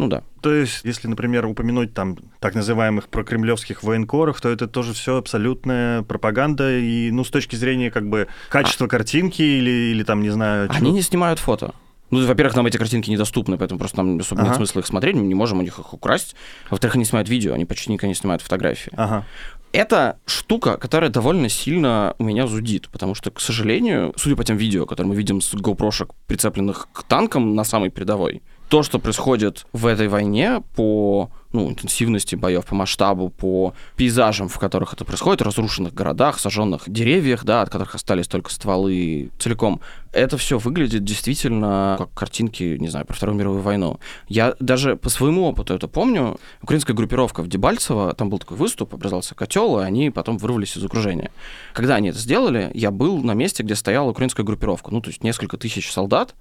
Ну 0.00 0.08
да. 0.08 0.22
То 0.40 0.50
есть, 0.50 0.80
если, 0.84 1.08
например, 1.08 1.44
упомянуть 1.44 1.92
там 1.92 2.16
так 2.38 2.54
называемых 2.54 3.08
прокремлевских 3.08 3.82
военкоров, 3.82 4.40
то 4.40 4.48
это 4.48 4.66
тоже 4.66 4.94
все 4.94 5.18
абсолютная 5.18 6.00
пропаганда 6.04 6.78
и, 6.78 7.10
ну, 7.10 7.22
с 7.22 7.28
точки 7.28 7.54
зрения 7.54 7.90
как 7.90 8.08
бы 8.08 8.26
качества 8.48 8.86
а... 8.86 8.88
картинки 8.88 9.42
или, 9.42 9.92
или 9.92 10.02
там, 10.02 10.22
не 10.22 10.30
знаю... 10.30 10.68
Чего... 10.68 10.78
Они 10.78 10.92
не 10.92 11.02
снимают 11.02 11.38
фото. 11.38 11.74
Ну, 12.08 12.26
во-первых, 12.26 12.56
нам 12.56 12.64
эти 12.64 12.78
картинки 12.78 13.10
недоступны, 13.10 13.58
поэтому 13.58 13.78
просто 13.78 13.98
нам 13.98 14.18
особо 14.18 14.40
ага. 14.40 14.48
нет 14.48 14.56
смысла 14.56 14.80
их 14.80 14.86
смотреть, 14.86 15.16
мы 15.16 15.26
не 15.26 15.34
можем 15.34 15.58
у 15.58 15.62
них 15.62 15.78
их 15.78 15.92
украсть. 15.92 16.34
Во-вторых, 16.70 16.94
они 16.94 17.04
снимают 17.04 17.28
видео, 17.28 17.52
они 17.52 17.66
почти 17.66 17.92
никогда 17.92 18.08
не 18.08 18.14
снимают 18.14 18.40
фотографии. 18.40 18.92
Ага. 18.96 19.26
Это 19.72 20.18
штука, 20.24 20.78
которая 20.78 21.10
довольно 21.10 21.50
сильно 21.50 22.14
у 22.18 22.24
меня 22.24 22.46
зудит, 22.46 22.88
потому 22.88 23.14
что, 23.14 23.30
к 23.30 23.38
сожалению, 23.38 24.14
судя 24.16 24.34
по 24.34 24.44
тем 24.44 24.56
видео, 24.56 24.86
которые 24.86 25.10
мы 25.10 25.14
видим 25.16 25.42
с 25.42 25.52
GoPro, 25.52 26.10
прицепленных 26.26 26.88
к 26.92 27.02
танкам 27.02 27.54
на 27.54 27.64
самой 27.64 27.90
передовой, 27.90 28.42
то, 28.70 28.84
что 28.84 29.00
происходит 29.00 29.66
в 29.72 29.84
этой 29.84 30.06
войне 30.06 30.62
по 30.76 31.28
ну, 31.52 31.68
интенсивности 31.68 32.36
боев, 32.36 32.64
по 32.64 32.76
масштабу, 32.76 33.28
по 33.28 33.74
пейзажам, 33.96 34.48
в 34.48 34.58
которых 34.58 34.92
это 34.92 35.04
происходит, 35.04 35.42
разрушенных 35.42 35.92
городах, 35.92 36.38
сожженных 36.38 36.84
деревьях, 36.86 37.44
да, 37.44 37.62
от 37.62 37.70
которых 37.70 37.96
остались 37.96 38.28
только 38.28 38.52
стволы 38.52 39.30
целиком, 39.38 39.80
это 40.12 40.36
все 40.36 40.58
выглядит 40.58 41.04
действительно 41.04 41.96
как 41.98 42.12
картинки, 42.14 42.76
не 42.78 42.88
знаю, 42.88 43.06
про 43.06 43.14
Вторую 43.14 43.36
мировую 43.36 43.62
войну. 43.62 43.98
Я 44.28 44.54
даже 44.60 44.96
по 44.96 45.08
своему 45.08 45.46
опыту 45.46 45.74
это 45.74 45.88
помню. 45.88 46.38
Украинская 46.62 46.94
группировка 46.94 47.42
в 47.42 47.48
Дебальцево, 47.48 48.12
там 48.14 48.30
был 48.30 48.38
такой 48.38 48.56
выступ, 48.56 48.94
образовался 48.94 49.34
котел, 49.34 49.80
и 49.80 49.82
они 49.82 50.10
потом 50.10 50.38
вырвались 50.38 50.76
из 50.76 50.84
окружения. 50.84 51.32
Когда 51.74 51.96
они 51.96 52.10
это 52.10 52.18
сделали, 52.18 52.70
я 52.74 52.92
был 52.92 53.22
на 53.22 53.34
месте, 53.34 53.64
где 53.64 53.74
стояла 53.74 54.10
украинская 54.10 54.46
группировка, 54.46 54.92
ну, 54.92 55.00
то 55.00 55.10
есть 55.10 55.24
несколько 55.24 55.56
тысяч 55.56 55.90
солдат, 55.90 56.36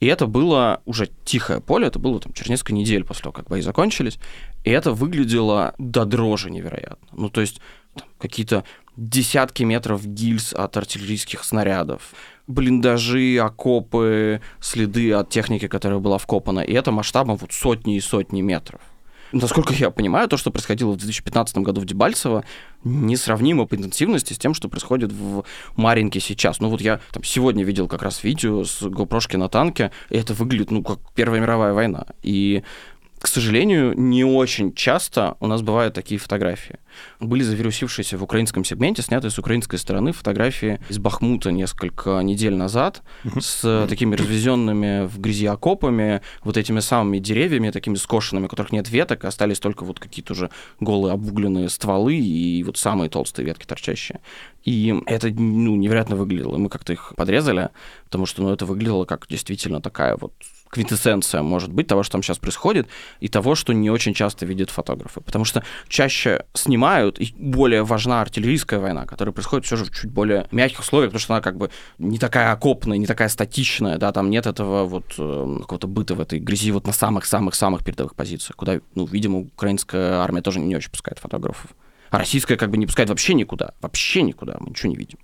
и 0.00 0.06
это 0.06 0.26
было 0.26 0.80
уже 0.86 1.10
тихое 1.24 1.60
поле, 1.60 1.86
это 1.86 1.98
было 1.98 2.18
там 2.20 2.32
через 2.32 2.48
несколько 2.48 2.72
недель 2.72 3.04
после 3.04 3.24
того, 3.24 3.32
как 3.34 3.48
бои 3.48 3.60
закончились. 3.60 4.18
И 4.64 4.70
это 4.70 4.92
выглядело 4.92 5.74
до 5.78 6.06
дрожи 6.06 6.50
невероятно. 6.50 7.06
Ну, 7.12 7.28
то 7.28 7.42
есть 7.42 7.60
какие-то 8.18 8.64
десятки 8.96 9.62
метров 9.62 10.06
гильз 10.06 10.54
от 10.54 10.76
артиллерийских 10.76 11.44
снарядов, 11.44 12.14
блиндажи, 12.46 13.36
окопы, 13.38 14.40
следы 14.58 15.12
от 15.12 15.28
техники, 15.28 15.68
которая 15.68 15.98
была 15.98 16.16
вкопана. 16.16 16.60
И 16.60 16.72
это 16.72 16.92
масштабом 16.92 17.36
вот 17.36 17.52
сотни 17.52 17.96
и 17.96 18.00
сотни 18.00 18.40
метров. 18.40 18.80
Насколько 19.32 19.74
я 19.74 19.90
понимаю, 19.90 20.28
то, 20.28 20.36
что 20.36 20.50
происходило 20.50 20.92
в 20.92 20.96
2015 20.96 21.58
году 21.58 21.80
в 21.80 21.84
Дебальцево, 21.84 22.44
несравнимо 22.84 23.66
по 23.66 23.74
интенсивности 23.74 24.32
с 24.32 24.38
тем, 24.38 24.54
что 24.54 24.68
происходит 24.68 25.12
в 25.12 25.44
Маринке 25.76 26.20
сейчас. 26.20 26.60
Ну 26.60 26.68
вот 26.68 26.80
я 26.80 27.00
там 27.12 27.22
сегодня 27.22 27.64
видел 27.64 27.88
как 27.88 28.02
раз 28.02 28.24
видео 28.24 28.64
с 28.64 28.82
GoPro 28.82 29.36
на 29.36 29.48
танке, 29.48 29.92
и 30.08 30.16
это 30.16 30.34
выглядит, 30.34 30.70
ну, 30.70 30.82
как 30.82 30.98
Первая 31.14 31.40
мировая 31.40 31.72
война. 31.72 32.06
И 32.22 32.62
к 33.20 33.26
сожалению, 33.26 33.92
не 33.98 34.24
очень 34.24 34.72
часто 34.72 35.36
у 35.40 35.46
нас 35.46 35.60
бывают 35.60 35.92
такие 35.92 36.18
фотографии. 36.18 36.78
Были 37.20 37.42
завирусившиеся 37.42 38.16
в 38.16 38.22
украинском 38.22 38.64
сегменте, 38.64 39.02
снятые 39.02 39.30
с 39.30 39.38
украинской 39.38 39.76
стороны 39.76 40.12
фотографии 40.12 40.80
из 40.88 40.98
Бахмута 40.98 41.52
несколько 41.52 42.20
недель 42.20 42.54
назад 42.54 43.02
с 43.38 43.86
такими 43.88 44.16
развезенными 44.16 45.06
в 45.06 45.20
грязи 45.20 45.46
окопами, 45.46 46.22
вот 46.42 46.56
этими 46.56 46.80
самыми 46.80 47.18
деревьями, 47.18 47.70
такими 47.70 47.96
скошенными, 47.96 48.46
у 48.46 48.48
которых 48.48 48.72
нет 48.72 48.88
веток, 48.88 49.26
остались 49.26 49.60
только 49.60 49.84
вот 49.84 50.00
какие-то 50.00 50.32
уже 50.32 50.50
голые 50.80 51.12
обугленные 51.12 51.68
стволы 51.68 52.16
и 52.16 52.62
вот 52.64 52.78
самые 52.78 53.10
толстые 53.10 53.44
ветки 53.44 53.66
торчащие. 53.66 54.20
И 54.64 54.94
это 55.04 55.28
ну, 55.28 55.76
невероятно 55.76 56.16
выглядело. 56.16 56.56
Мы 56.56 56.70
как-то 56.70 56.94
их 56.94 57.12
подрезали, 57.16 57.68
потому 58.04 58.24
что 58.24 58.42
ну, 58.42 58.50
это 58.50 58.64
выглядело 58.64 59.04
как 59.04 59.26
действительно 59.28 59.82
такая 59.82 60.16
вот 60.16 60.32
квинтэссенция, 60.70 61.42
может 61.42 61.72
быть, 61.72 61.86
того, 61.88 62.02
что 62.02 62.12
там 62.12 62.22
сейчас 62.22 62.38
происходит, 62.38 62.88
и 63.18 63.28
того, 63.28 63.54
что 63.54 63.72
не 63.72 63.90
очень 63.90 64.14
часто 64.14 64.46
видят 64.46 64.70
фотографы. 64.70 65.20
Потому 65.20 65.44
что 65.44 65.64
чаще 65.88 66.44
снимают, 66.54 67.20
и 67.20 67.34
более 67.36 67.82
важна 67.82 68.20
артиллерийская 68.20 68.78
война, 68.80 69.04
которая 69.04 69.32
происходит 69.32 69.66
все 69.66 69.76
же 69.76 69.84
в 69.84 69.90
чуть 69.90 70.10
более 70.10 70.46
мягких 70.52 70.80
условиях, 70.80 71.10
потому 71.10 71.20
что 71.20 71.34
она 71.34 71.42
как 71.42 71.56
бы 71.56 71.70
не 71.98 72.18
такая 72.18 72.52
окопная, 72.52 72.98
не 72.98 73.06
такая 73.06 73.28
статичная, 73.28 73.98
да, 73.98 74.12
там 74.12 74.30
нет 74.30 74.46
этого 74.46 74.84
вот 74.84 75.14
э, 75.18 75.56
какого-то 75.60 75.88
быта 75.88 76.14
в 76.14 76.20
этой 76.20 76.38
грязи 76.38 76.70
вот 76.70 76.86
на 76.86 76.92
самых-самых-самых 76.92 77.84
передовых 77.84 78.14
позициях, 78.14 78.56
куда, 78.56 78.80
ну, 78.94 79.06
видимо, 79.06 79.40
украинская 79.40 80.20
армия 80.20 80.40
тоже 80.40 80.60
не 80.60 80.76
очень 80.76 80.90
пускает 80.90 81.18
фотографов. 81.18 81.72
А 82.10 82.18
российская 82.18 82.56
как 82.56 82.70
бы 82.70 82.76
не 82.76 82.86
пускает 82.86 83.08
вообще 83.08 83.34
никуда, 83.34 83.74
вообще 83.80 84.22
никуда, 84.22 84.56
мы 84.60 84.70
ничего 84.70 84.90
не 84.90 84.96
видим. 84.96 85.18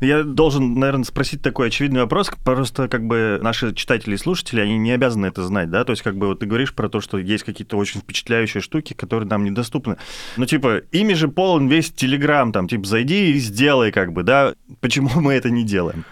Я 0.00 0.22
должен, 0.22 0.74
наверное, 0.74 1.04
спросить 1.04 1.42
такой 1.42 1.68
очевидный 1.68 2.00
вопрос. 2.00 2.30
Просто 2.44 2.88
как 2.88 3.06
бы 3.06 3.38
наши 3.42 3.74
читатели 3.74 4.14
и 4.14 4.18
слушатели, 4.18 4.60
они 4.60 4.78
не 4.78 4.92
обязаны 4.92 5.26
это 5.26 5.42
знать, 5.44 5.70
да? 5.70 5.84
То 5.84 5.92
есть 5.92 6.02
как 6.02 6.16
бы 6.16 6.28
вот 6.28 6.40
ты 6.40 6.46
говоришь 6.46 6.74
про 6.74 6.88
то, 6.88 7.00
что 7.00 7.18
есть 7.18 7.44
какие-то 7.44 7.76
очень 7.76 8.00
впечатляющие 8.00 8.60
штуки, 8.60 8.92
которые 8.92 9.28
нам 9.28 9.44
недоступны. 9.44 9.96
Ну, 10.36 10.46
типа, 10.46 10.82
ими 10.92 11.14
же 11.14 11.28
полон 11.28 11.68
весь 11.68 11.90
Телеграм, 11.90 12.52
там, 12.52 12.68
типа, 12.68 12.86
зайди 12.86 13.32
и 13.32 13.38
сделай, 13.38 13.92
как 13.92 14.12
бы, 14.12 14.22
да? 14.22 14.54
Почему 14.80 15.08
мы 15.20 15.34
это 15.34 15.50
не 15.50 15.64
делаем? 15.64 16.04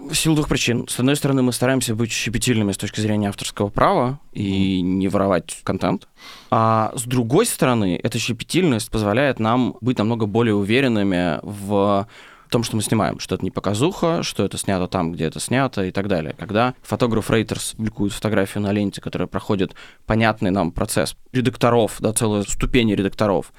В 0.00 0.14
силу 0.14 0.36
двух 0.36 0.48
причин. 0.48 0.86
С 0.88 0.98
одной 1.00 1.16
стороны, 1.16 1.42
мы 1.42 1.52
стараемся 1.52 1.94
быть 1.94 2.12
щепетильными 2.12 2.72
с 2.72 2.76
точки 2.76 3.00
зрения 3.00 3.28
авторского 3.28 3.68
права 3.70 4.20
и 4.32 4.80
не 4.80 5.08
воровать 5.08 5.58
контент. 5.64 6.06
А 6.50 6.92
с 6.94 7.04
другой 7.04 7.46
стороны, 7.46 7.98
эта 8.02 8.18
щепетильность 8.18 8.90
позволяет 8.90 9.40
нам 9.40 9.76
быть 9.80 9.98
намного 9.98 10.26
более 10.26 10.54
уверенными 10.54 11.38
в 11.42 12.06
в 12.46 12.50
том, 12.50 12.62
что 12.62 12.76
мы 12.76 12.82
снимаем, 12.82 13.18
что 13.18 13.34
это 13.34 13.44
не 13.44 13.50
показуха, 13.50 14.22
что 14.22 14.44
это 14.44 14.56
снято 14.56 14.86
там, 14.86 15.12
где 15.12 15.24
это 15.24 15.40
снято 15.40 15.84
и 15.84 15.90
так 15.90 16.08
далее. 16.08 16.34
Когда 16.38 16.74
фотограф 16.82 17.30
Рейтерс 17.30 17.72
публикует 17.72 18.12
фотографию 18.12 18.62
на 18.62 18.72
ленте, 18.72 19.00
которая 19.00 19.26
проходит 19.26 19.74
понятный 20.06 20.50
нам 20.50 20.70
процесс 20.70 21.16
редакторов, 21.32 21.96
да, 22.00 22.12
целая 22.12 22.42
ступень 22.42 22.94
редакторов, 22.94 23.52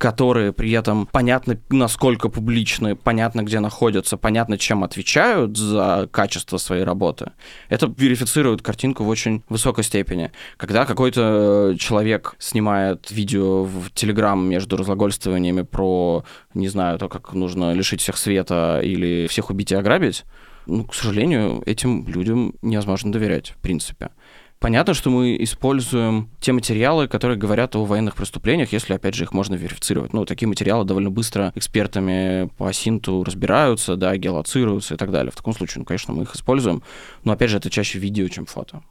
которые 0.00 0.54
при 0.54 0.70
этом 0.72 1.06
понятно, 1.12 1.58
насколько 1.68 2.30
публичны, 2.30 2.96
понятно, 2.96 3.42
где 3.42 3.60
находятся, 3.60 4.16
понятно, 4.16 4.56
чем 4.56 4.82
отвечают 4.82 5.58
за 5.58 6.08
качество 6.10 6.56
своей 6.56 6.84
работы, 6.84 7.32
это 7.68 7.92
верифицирует 7.98 8.62
картинку 8.62 9.04
в 9.04 9.08
очень 9.08 9.42
высокой 9.50 9.84
степени. 9.84 10.32
Когда 10.56 10.86
какой-то 10.86 11.76
человек 11.78 12.34
снимает 12.38 13.10
видео 13.10 13.64
в 13.64 13.90
Телеграм 13.92 14.42
между 14.42 14.78
разглагольствованиями 14.78 15.62
про, 15.62 16.24
не 16.54 16.68
знаю, 16.68 16.98
то, 16.98 17.10
как 17.10 17.34
нужно 17.34 17.74
лишить 17.74 18.00
всех 18.00 18.16
света 18.16 18.80
или 18.82 19.26
всех 19.26 19.50
убить 19.50 19.70
и 19.70 19.74
ограбить, 19.74 20.24
ну, 20.64 20.84
к 20.84 20.94
сожалению, 20.94 21.62
этим 21.66 22.08
людям 22.08 22.54
невозможно 22.62 23.12
доверять, 23.12 23.50
в 23.50 23.56
принципе. 23.56 24.08
Понятно, 24.60 24.92
что 24.92 25.08
мы 25.08 25.42
используем 25.42 26.28
те 26.38 26.52
материалы, 26.52 27.08
которые 27.08 27.38
говорят 27.38 27.74
о 27.76 27.86
военных 27.86 28.14
преступлениях, 28.14 28.72
если, 28.72 28.92
опять 28.92 29.14
же, 29.14 29.24
их 29.24 29.32
можно 29.32 29.54
верифицировать. 29.54 30.12
Ну, 30.12 30.26
такие 30.26 30.46
материалы 30.46 30.84
довольно 30.84 31.10
быстро 31.10 31.50
экспертами 31.54 32.50
по 32.58 32.70
синту 32.70 33.24
разбираются, 33.24 33.96
да, 33.96 34.14
геолоцируются 34.18 34.94
и 34.94 34.96
так 34.98 35.12
далее. 35.12 35.32
В 35.32 35.36
таком 35.36 35.54
случае, 35.54 35.78
ну, 35.78 35.86
конечно, 35.86 36.12
мы 36.12 36.24
их 36.24 36.34
используем, 36.34 36.82
но, 37.24 37.32
опять 37.32 37.48
же, 37.48 37.56
это 37.56 37.70
чаще 37.70 37.98
видео, 37.98 38.28
чем 38.28 38.44
фото. 38.44 38.82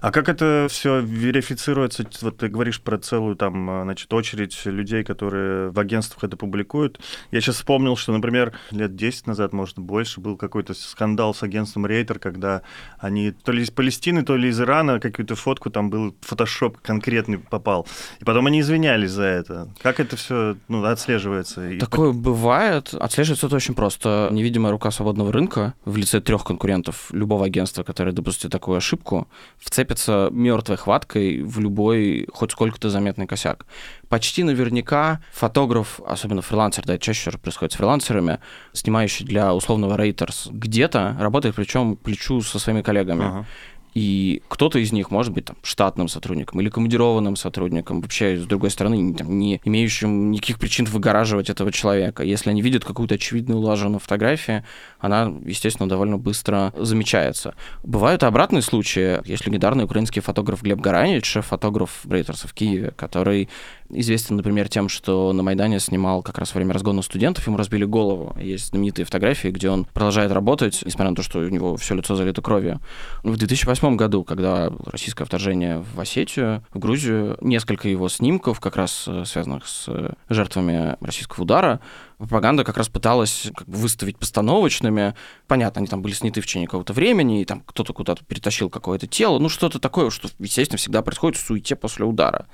А 0.00 0.10
как 0.10 0.28
это 0.28 0.66
все 0.70 1.00
верифицируется? 1.00 2.06
Вот 2.22 2.38
ты 2.38 2.48
говоришь 2.48 2.80
про 2.80 2.98
целую 2.98 3.36
там, 3.36 3.70
а, 3.70 3.82
значит, 3.84 4.12
очередь 4.12 4.58
людей, 4.64 5.04
которые 5.04 5.70
в 5.70 5.78
агентствах 5.78 6.24
это 6.24 6.36
публикуют. 6.36 7.00
Я 7.30 7.40
сейчас 7.40 7.56
вспомнил, 7.56 7.96
что, 7.96 8.12
например, 8.12 8.52
лет 8.70 8.96
10 8.96 9.26
назад, 9.26 9.52
может, 9.52 9.78
больше, 9.78 10.20
был 10.20 10.36
какой-то 10.36 10.74
скандал 10.74 11.34
с 11.34 11.42
агентством 11.42 11.86
Рейтер, 11.86 12.18
когда 12.18 12.62
они 12.98 13.32
то 13.32 13.52
ли 13.52 13.62
из 13.62 13.70
Палестины, 13.70 14.22
то 14.22 14.36
ли 14.36 14.48
из 14.48 14.60
Ирана 14.60 15.00
какую-то 15.00 15.34
фотку, 15.36 15.70
там 15.70 15.90
был 15.90 16.14
фотошоп 16.20 16.78
конкретный 16.80 17.38
попал. 17.38 17.86
И 18.20 18.24
потом 18.24 18.46
они 18.46 18.60
извинялись 18.60 19.10
за 19.10 19.24
это. 19.24 19.68
Как 19.82 20.00
это 20.00 20.16
все 20.16 20.56
ну, 20.68 20.84
отслеживается? 20.84 21.78
Такое 21.78 22.10
И... 22.10 22.14
бывает. 22.14 22.94
Отслеживается 22.94 23.46
это 23.46 23.56
очень 23.56 23.74
просто. 23.74 24.28
Невидимая 24.30 24.72
рука 24.72 24.90
свободного 24.90 25.32
рынка 25.32 25.74
в 25.84 25.96
лице 25.96 26.20
трех 26.20 26.44
конкурентов 26.44 27.08
любого 27.10 27.46
агентства, 27.46 27.82
которое 27.82 28.12
допустит 28.12 28.50
такую 28.50 28.78
ошибку, 28.78 29.28
вцепится 29.74 30.28
мертвой 30.30 30.76
хваткой 30.76 31.42
в 31.42 31.58
любой 31.58 32.28
хоть 32.32 32.52
сколько-то 32.52 32.90
заметный 32.90 33.26
косяк. 33.26 33.66
Почти 34.08 34.44
наверняка 34.44 35.20
фотограф, 35.32 36.00
особенно 36.06 36.42
фрилансер, 36.42 36.84
да, 36.84 36.96
чаще 36.96 37.30
всего 37.30 37.42
происходит 37.42 37.72
с 37.72 37.76
фрилансерами, 37.76 38.38
снимающий 38.72 39.26
для 39.26 39.52
условного 39.52 39.96
Reuters 39.96 40.48
где-то, 40.52 41.16
работает 41.18 41.56
причем 41.56 41.96
плечу 41.96 42.40
со 42.42 42.60
своими 42.60 42.82
коллегами. 42.82 43.24
Ага. 43.24 43.46
И 43.94 44.42
кто-то 44.48 44.80
из 44.80 44.92
них 44.92 45.10
может 45.10 45.32
быть 45.32 45.46
там, 45.46 45.56
штатным 45.62 46.08
сотрудником 46.08 46.60
или 46.60 46.68
командированным 46.68 47.36
сотрудником, 47.36 48.00
вообще, 48.00 48.36
с 48.36 48.44
другой 48.44 48.70
стороны, 48.70 49.14
там, 49.14 49.38
не 49.38 49.60
имеющим 49.64 50.32
никаких 50.32 50.58
причин 50.58 50.84
выгораживать 50.84 51.48
этого 51.48 51.70
человека. 51.72 52.24
Если 52.24 52.50
они 52.50 52.60
видят 52.60 52.84
какую-то 52.84 53.14
очевидную 53.14 53.60
улаженную 53.60 54.00
фотографию, 54.00 54.64
она, 54.98 55.32
естественно, 55.44 55.88
довольно 55.88 56.18
быстро 56.18 56.72
замечается. 56.76 57.54
Бывают 57.84 58.24
обратные 58.24 58.62
случаи. 58.62 59.20
Есть 59.28 59.46
легендарный 59.46 59.84
украинский 59.84 60.20
фотограф 60.20 60.62
Глеб 60.62 60.80
Гаранич, 60.80 61.24
шеф-фотограф 61.24 62.00
Брейтерса 62.04 62.48
в 62.48 62.52
Киеве, 62.52 62.92
который 62.96 63.48
известен, 63.94 64.36
например, 64.36 64.68
тем, 64.68 64.88
что 64.88 65.32
на 65.32 65.42
Майдане 65.42 65.80
снимал 65.80 66.22
как 66.22 66.38
раз 66.38 66.54
во 66.54 66.58
время 66.58 66.74
разгона 66.74 67.02
студентов, 67.02 67.46
ему 67.46 67.56
разбили 67.56 67.84
голову. 67.84 68.36
Есть 68.38 68.68
знаменитые 68.68 69.04
фотографии, 69.04 69.48
где 69.48 69.70
он 69.70 69.84
продолжает 69.84 70.32
работать, 70.32 70.82
несмотря 70.84 71.10
на 71.10 71.16
то, 71.16 71.22
что 71.22 71.38
у 71.38 71.48
него 71.48 71.76
все 71.76 71.94
лицо 71.94 72.16
залито 72.16 72.42
кровью. 72.42 72.80
В 73.22 73.36
2008 73.36 73.96
году, 73.96 74.24
когда 74.24 74.70
российское 74.86 75.24
вторжение 75.24 75.84
в 75.94 76.00
Осетию, 76.00 76.64
в 76.72 76.78
Грузию, 76.78 77.36
несколько 77.40 77.88
его 77.88 78.08
снимков, 78.08 78.60
как 78.60 78.76
раз 78.76 79.04
э, 79.06 79.24
связанных 79.24 79.66
с 79.66 79.86
э, 79.88 80.12
жертвами 80.28 80.96
российского 81.00 81.44
удара, 81.44 81.80
пропаганда 82.26 82.64
как 82.64 82.76
раз 82.76 82.88
пыталась 82.88 83.50
как 83.54 83.68
бы 83.68 83.76
выставить 83.76 84.18
постановочными. 84.18 85.14
Понятно, 85.46 85.80
они 85.80 85.88
там 85.88 86.02
были 86.02 86.12
сняты 86.12 86.40
в 86.40 86.46
течение 86.46 86.66
какого-то 86.66 86.92
времени, 86.92 87.40
и 87.40 87.44
там 87.44 87.60
кто-то 87.60 87.92
куда-то 87.92 88.24
перетащил 88.24 88.70
какое-то 88.70 89.06
тело, 89.06 89.38
ну 89.38 89.48
что-то 89.48 89.78
такое, 89.78 90.10
что, 90.10 90.28
естественно, 90.38 90.78
всегда 90.78 91.02
происходит 91.02 91.38
в 91.38 91.46
суете 91.46 91.76
после 91.76 92.04
удара. 92.04 92.46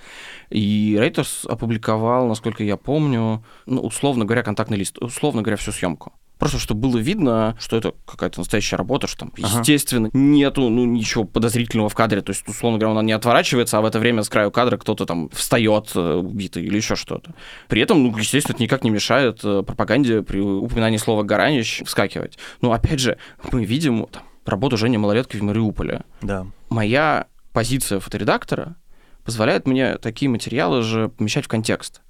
И 0.50 0.96
Рейтерс 0.98 1.44
опубликовал, 1.44 2.26
насколько 2.26 2.64
я 2.64 2.76
помню, 2.76 3.44
ну, 3.66 3.80
условно 3.82 4.24
говоря, 4.24 4.42
контактный 4.42 4.76
лист, 4.76 4.98
условно 4.98 5.42
говоря, 5.42 5.56
всю 5.56 5.72
съемку. 5.72 6.12
Просто 6.40 6.58
чтобы 6.58 6.88
было 6.88 6.96
видно, 6.96 7.54
что 7.60 7.76
это 7.76 7.92
какая-то 8.06 8.40
настоящая 8.40 8.76
работа, 8.76 9.06
что 9.06 9.20
там, 9.20 9.32
ага. 9.42 9.58
естественно, 9.58 10.08
нету 10.14 10.70
ну, 10.70 10.86
ничего 10.86 11.24
подозрительного 11.24 11.90
в 11.90 11.94
кадре. 11.94 12.22
То 12.22 12.30
есть, 12.30 12.48
условно 12.48 12.78
говоря, 12.78 12.98
он 12.98 13.04
не 13.04 13.12
отворачивается, 13.12 13.76
а 13.76 13.82
в 13.82 13.84
это 13.84 13.98
время 13.98 14.22
с 14.22 14.30
краю 14.30 14.50
кадра 14.50 14.78
кто-то 14.78 15.04
там 15.04 15.28
встает 15.28 15.90
э, 15.94 16.14
убитый 16.14 16.64
или 16.64 16.76
еще 16.76 16.96
что-то. 16.96 17.34
При 17.68 17.82
этом, 17.82 18.02
ну, 18.02 18.16
естественно, 18.16 18.54
это 18.54 18.62
никак 18.62 18.84
не 18.84 18.90
мешает 18.90 19.40
э, 19.44 19.62
пропаганде 19.62 20.22
при 20.22 20.40
упоминании 20.40 20.96
слова 20.96 21.24
«гаранищ» 21.24 21.82
вскакивать. 21.84 22.38
Но, 22.62 22.72
опять 22.72 23.00
же, 23.00 23.18
мы 23.52 23.66
видим 23.66 24.06
там, 24.10 24.22
работу 24.46 24.78
Жени 24.78 24.96
Малолетки 24.96 25.36
в 25.36 25.42
Мариуполе. 25.42 26.04
Да. 26.22 26.46
Моя 26.70 27.26
позиция 27.52 28.00
фоторедактора 28.00 28.76
позволяет 29.24 29.66
мне 29.66 29.98
такие 29.98 30.30
материалы 30.30 30.82
же 30.82 31.10
помещать 31.10 31.44
в 31.44 31.48
контекст. 31.48 32.00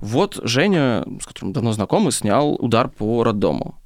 Вот 0.00 0.38
Женя, 0.42 1.04
с 1.20 1.26
которым 1.26 1.52
давно 1.52 1.72
знакомы, 1.72 2.12
снял 2.12 2.54
удар 2.54 2.88
по 2.88 3.22
роддому. 3.24 3.76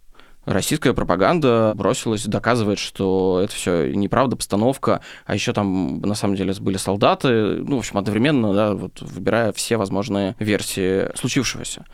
Российская 0.46 0.94
пропаганда 0.94 1.72
бросилась 1.74 2.24
доказывать, 2.24 2.78
что 2.78 3.40
это 3.42 3.52
все 3.52 3.92
неправда, 3.92 4.36
постановка, 4.36 5.00
а 5.24 5.34
еще 5.34 5.52
там 5.52 6.00
на 6.00 6.14
самом 6.14 6.36
деле 6.36 6.54
были 6.60 6.76
солдаты, 6.76 7.56
ну, 7.56 7.76
в 7.76 7.78
общем, 7.80 7.98
одновременно, 7.98 8.54
да, 8.54 8.74
вот 8.74 9.02
выбирая 9.02 9.52
все 9.52 9.76
возможные 9.76 10.36
версии 10.38 11.10
случившегося. 11.16 11.84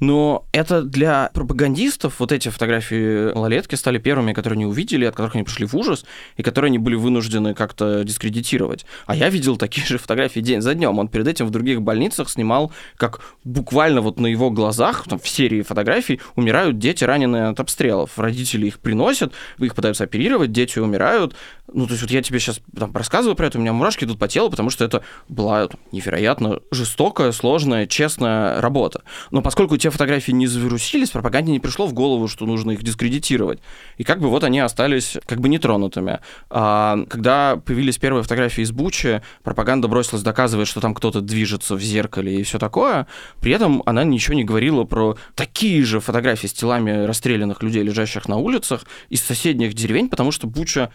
Но 0.00 0.46
это 0.52 0.82
для 0.82 1.30
пропагандистов, 1.32 2.20
вот 2.20 2.32
эти 2.32 2.48
фотографии 2.48 3.32
малолетки 3.34 3.74
стали 3.74 3.98
первыми, 3.98 4.32
которые 4.32 4.56
они 4.56 4.66
увидели, 4.66 5.04
от 5.04 5.14
которых 5.14 5.34
они 5.34 5.44
пришли 5.44 5.66
в 5.66 5.74
ужас, 5.74 6.04
и 6.36 6.42
которые 6.42 6.68
они 6.68 6.78
были 6.78 6.96
вынуждены 6.96 7.54
как-то 7.54 8.04
дискредитировать. 8.04 8.84
А 9.06 9.16
я 9.16 9.30
видел 9.30 9.56
такие 9.56 9.86
же 9.86 9.98
фотографии 9.98 10.40
день 10.40 10.60
за 10.60 10.74
днем. 10.74 10.98
Он 10.98 11.08
перед 11.08 11.26
этим 11.28 11.46
в 11.46 11.50
других 11.50 11.80
больницах 11.80 12.28
снимал, 12.28 12.72
как 12.96 13.20
буквально 13.44 14.02
вот 14.02 14.20
на 14.20 14.26
его 14.26 14.50
глазах, 14.50 15.04
там, 15.08 15.18
в 15.18 15.28
серии 15.28 15.62
фотографий, 15.62 16.20
умирают 16.34 16.78
дети, 16.78 17.04
раненые 17.04 17.48
от 17.48 17.60
обстрелов. 17.60 18.18
Родители 18.18 18.66
их 18.66 18.80
приносят, 18.80 19.32
их 19.58 19.74
пытаются 19.74 20.04
оперировать, 20.04 20.52
дети 20.52 20.78
умирают. 20.78 21.34
Ну, 21.72 21.86
то 21.86 21.92
есть 21.92 22.02
вот 22.02 22.10
я 22.10 22.22
тебе 22.22 22.38
сейчас 22.38 22.60
там 22.76 22.94
рассказываю 22.94 23.34
про 23.36 23.46
это, 23.46 23.58
у 23.58 23.60
меня 23.60 23.72
мурашки 23.72 24.04
идут 24.04 24.18
по 24.18 24.28
телу, 24.28 24.50
потому 24.50 24.70
что 24.70 24.84
это 24.84 25.02
была 25.28 25.68
там, 25.68 25.80
невероятно 25.92 26.60
жестокая, 26.70 27.32
сложная, 27.32 27.86
честная 27.86 28.60
работа. 28.60 29.02
Но 29.30 29.42
поскольку 29.42 29.76
те 29.76 29.90
фотографии 29.90 30.32
не 30.32 30.46
завирусились, 30.46 31.10
пропаганде 31.10 31.52
не 31.52 31.60
пришло 31.60 31.86
в 31.86 31.92
голову, 31.92 32.28
что 32.28 32.46
нужно 32.46 32.72
их 32.72 32.82
дискредитировать. 32.82 33.60
И 33.96 34.04
как 34.04 34.20
бы 34.20 34.28
вот 34.28 34.44
они 34.44 34.60
остались 34.60 35.16
как 35.26 35.40
бы 35.40 35.48
нетронутыми. 35.48 36.20
А 36.50 36.98
когда 37.08 37.56
появились 37.56 37.98
первые 37.98 38.22
фотографии 38.22 38.62
из 38.62 38.70
Бучи, 38.70 39.22
пропаганда 39.42 39.88
бросилась 39.88 40.22
доказывать, 40.22 40.68
что 40.68 40.80
там 40.80 40.94
кто-то 40.94 41.20
движется 41.20 41.74
в 41.74 41.80
зеркале 41.82 42.40
и 42.40 42.42
все 42.42 42.58
такое. 42.58 43.06
При 43.40 43.52
этом 43.52 43.82
она 43.86 44.04
ничего 44.04 44.34
не 44.34 44.44
говорила 44.44 44.84
про 44.84 45.16
такие 45.34 45.84
же 45.84 46.00
фотографии 46.00 46.46
с 46.46 46.52
телами 46.52 47.04
расстрелянных 47.04 47.62
людей, 47.62 47.82
лежащих 47.82 48.28
на 48.28 48.36
улицах 48.36 48.84
из 49.08 49.22
соседних 49.22 49.74
деревень, 49.74 50.08
потому 50.08 50.30
что 50.32 50.46
Буча 50.46 50.90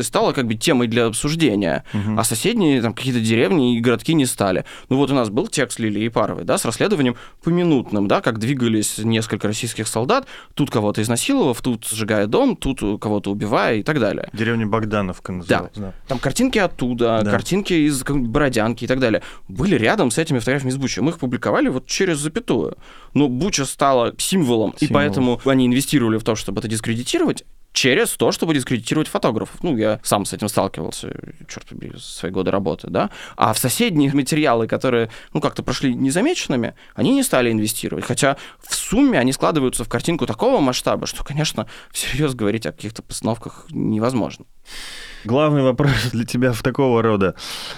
завирусилась, 0.00 0.06
стала 0.06 0.32
как 0.32 0.46
бы 0.46 0.54
темой 0.54 0.88
для 0.88 1.06
обсуждения, 1.06 1.84
угу. 1.92 2.18
а 2.18 2.24
соседние 2.24 2.82
там 2.82 2.94
какие-то 2.94 3.20
деревни 3.20 3.76
и 3.76 3.80
городки 3.80 4.14
не 4.14 4.26
стали. 4.26 4.64
Ну 4.88 4.96
вот 4.96 5.10
у 5.10 5.14
нас 5.14 5.30
был 5.30 5.46
текст 5.46 5.78
Лилии 5.78 6.08
Паровой, 6.08 6.44
да, 6.44 6.58
с 6.58 6.64
расследованием 6.64 7.16
поминутным, 7.42 8.08
да, 8.08 8.20
как 8.20 8.38
двигались 8.38 8.98
несколько 8.98 9.46
российских 9.46 9.88
солдат, 9.88 10.26
тут 10.54 10.70
кого-то 10.70 11.02
изнасиловав, 11.02 11.60
тут 11.60 11.86
сжигая 11.86 12.26
дом, 12.26 12.56
тут 12.56 12.80
кого-то 13.00 13.30
убивая 13.30 13.76
и 13.76 13.82
так 13.82 14.00
далее. 14.00 14.28
Деревня 14.32 14.66
Богдановка 14.66 15.32
называлась. 15.32 15.72
Да. 15.74 15.80
да. 15.80 15.92
Там 16.08 16.18
картинки 16.18 16.58
оттуда, 16.58 17.20
да. 17.24 17.30
картинки 17.30 17.72
из 17.72 18.02
Бородянки 18.02 18.84
и 18.84 18.86
так 18.86 18.98
далее. 18.98 19.22
Были 19.48 19.76
рядом 19.76 20.10
с 20.10 20.18
этими 20.18 20.38
фотографиями 20.38 20.72
из 20.72 20.76
Бучи. 20.76 21.00
Мы 21.00 21.10
их 21.10 21.18
публиковали 21.18 21.68
вот 21.68 21.86
через 21.86 22.18
запятую. 22.18 22.76
Но 23.14 23.28
Буча 23.28 23.64
стала 23.64 24.14
символом, 24.18 24.74
Символ. 24.78 24.90
и 24.90 24.92
поэтому 24.92 25.40
они 25.44 25.66
инвестировали 25.66 26.18
в 26.18 26.24
то, 26.24 26.34
чтобы 26.34 26.60
это 26.60 26.68
дискредитировать, 26.68 27.44
через 27.72 28.10
то, 28.10 28.32
чтобы 28.32 28.54
дискредитировать 28.54 29.08
фотографов. 29.08 29.62
Ну, 29.62 29.76
я 29.76 30.00
сам 30.02 30.24
с 30.24 30.32
этим 30.32 30.48
сталкивался, 30.48 31.12
черт 31.48 31.66
побери, 31.66 31.94
свои 31.98 32.30
годы 32.30 32.50
работы, 32.50 32.88
да. 32.88 33.10
А 33.36 33.52
в 33.52 33.58
соседние 33.58 34.10
материалы, 34.14 34.66
которые, 34.66 35.10
ну, 35.32 35.40
как-то 35.40 35.62
прошли 35.62 35.94
незамеченными, 35.94 36.74
они 36.94 37.12
не 37.12 37.22
стали 37.22 37.50
инвестировать. 37.52 38.04
Хотя 38.04 38.36
в 38.60 38.74
сумме 38.74 39.18
они 39.18 39.32
складываются 39.32 39.84
в 39.84 39.88
картинку 39.88 40.26
такого 40.26 40.60
масштаба, 40.60 41.06
что, 41.06 41.24
конечно, 41.24 41.66
всерьез 41.92 42.34
говорить 42.34 42.66
о 42.66 42.72
каких-то 42.72 43.02
постановках 43.02 43.66
невозможно. 43.70 44.46
Главный 45.24 45.62
вопрос 45.62 46.10
для 46.12 46.24
тебя 46.24 46.52
в 46.52 46.62
такого 46.62 47.02
рода. 47.02 47.34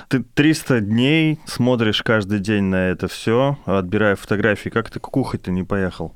Ты 0.09 0.23
300 0.23 0.81
дней 0.81 1.41
смотришь 1.47 2.03
каждый 2.03 2.39
день 2.39 2.65
на 2.65 2.89
это 2.91 3.09
все, 3.09 3.59
отбирая 3.65 4.15
фотографии. 4.15 4.69
Как 4.69 4.91
ты 4.91 5.01
кухать-то 5.01 5.51
не 5.51 5.65
поехал? 5.65 6.15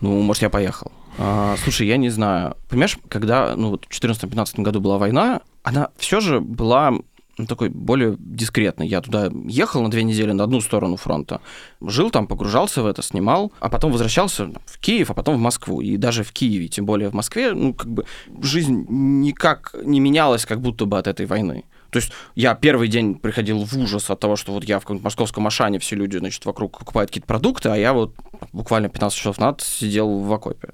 Ну, 0.00 0.20
может, 0.20 0.42
я 0.42 0.50
поехал. 0.50 0.92
А, 1.18 1.56
слушай, 1.62 1.86
я 1.86 1.96
не 1.96 2.10
знаю. 2.10 2.56
Понимаешь, 2.68 2.98
когда 3.08 3.54
ну, 3.56 3.70
вот 3.70 3.86
в 3.88 3.90
2014-2015 3.90 4.62
году 4.62 4.80
была 4.80 4.98
война, 4.98 5.42
она 5.62 5.88
все 5.96 6.20
же 6.20 6.40
была 6.40 6.92
ну, 7.38 7.46
такой 7.46 7.68
более 7.68 8.16
дискретный. 8.18 8.86
Я 8.86 9.00
туда 9.00 9.30
ехал 9.46 9.82
на 9.82 9.90
две 9.90 10.04
недели 10.04 10.32
на 10.32 10.44
одну 10.44 10.60
сторону 10.60 10.96
фронта, 10.96 11.40
жил 11.80 12.10
там, 12.10 12.26
погружался 12.26 12.82
в 12.82 12.86
это, 12.86 13.02
снимал, 13.02 13.52
а 13.60 13.68
потом 13.68 13.92
возвращался 13.92 14.50
в 14.66 14.78
Киев, 14.78 15.10
а 15.10 15.14
потом 15.14 15.36
в 15.36 15.40
Москву. 15.40 15.80
И 15.80 15.96
даже 15.96 16.24
в 16.24 16.32
Киеве, 16.32 16.68
тем 16.68 16.84
более 16.84 17.08
в 17.08 17.14
Москве, 17.14 17.52
ну, 17.52 17.74
как 17.74 17.90
бы 17.90 18.04
жизнь 18.40 18.86
никак 18.88 19.74
не 19.82 20.00
менялась 20.00 20.46
как 20.46 20.60
будто 20.60 20.84
бы 20.84 20.98
от 20.98 21.06
этой 21.06 21.26
войны. 21.26 21.64
То 21.92 21.98
есть 21.98 22.10
я 22.34 22.54
первый 22.54 22.88
день 22.88 23.16
приходил 23.16 23.64
в 23.64 23.76
ужас 23.76 24.08
от 24.08 24.18
того, 24.18 24.34
что 24.34 24.52
вот 24.52 24.64
я 24.64 24.78
в 24.78 24.82
каком-то 24.82 25.04
московском 25.04 25.46
Ашане, 25.46 25.78
все 25.78 25.94
люди, 25.94 26.16
значит, 26.16 26.46
вокруг 26.46 26.78
покупают 26.78 27.10
какие-то 27.10 27.26
продукты, 27.26 27.68
а 27.68 27.76
я 27.76 27.92
вот 27.92 28.14
буквально 28.52 28.88
15 28.88 29.16
часов 29.16 29.36
назад 29.36 29.60
сидел 29.60 30.20
в 30.20 30.32
окопе. 30.32 30.70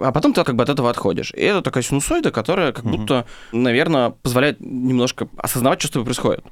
А 0.00 0.12
потом 0.12 0.32
ты 0.32 0.42
как 0.42 0.56
бы 0.56 0.62
от 0.62 0.70
этого 0.70 0.88
отходишь. 0.88 1.30
И 1.32 1.42
это 1.42 1.60
такая 1.60 1.82
синусоида, 1.82 2.30
которая 2.30 2.72
как 2.72 2.86
будто, 2.86 3.26
наверное, 3.52 4.10
позволяет 4.10 4.60
немножко 4.60 5.28
осознавать, 5.36 5.80
что 5.80 5.88
с 5.88 5.90
тобой 5.90 6.06
происходит. 6.06 6.42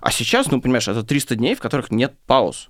А 0.00 0.10
сейчас, 0.10 0.50
ну, 0.50 0.60
понимаешь, 0.60 0.88
это 0.88 1.04
300 1.04 1.36
дней, 1.36 1.54
в 1.54 1.60
которых 1.60 1.92
нет 1.92 2.14
пауз. 2.26 2.68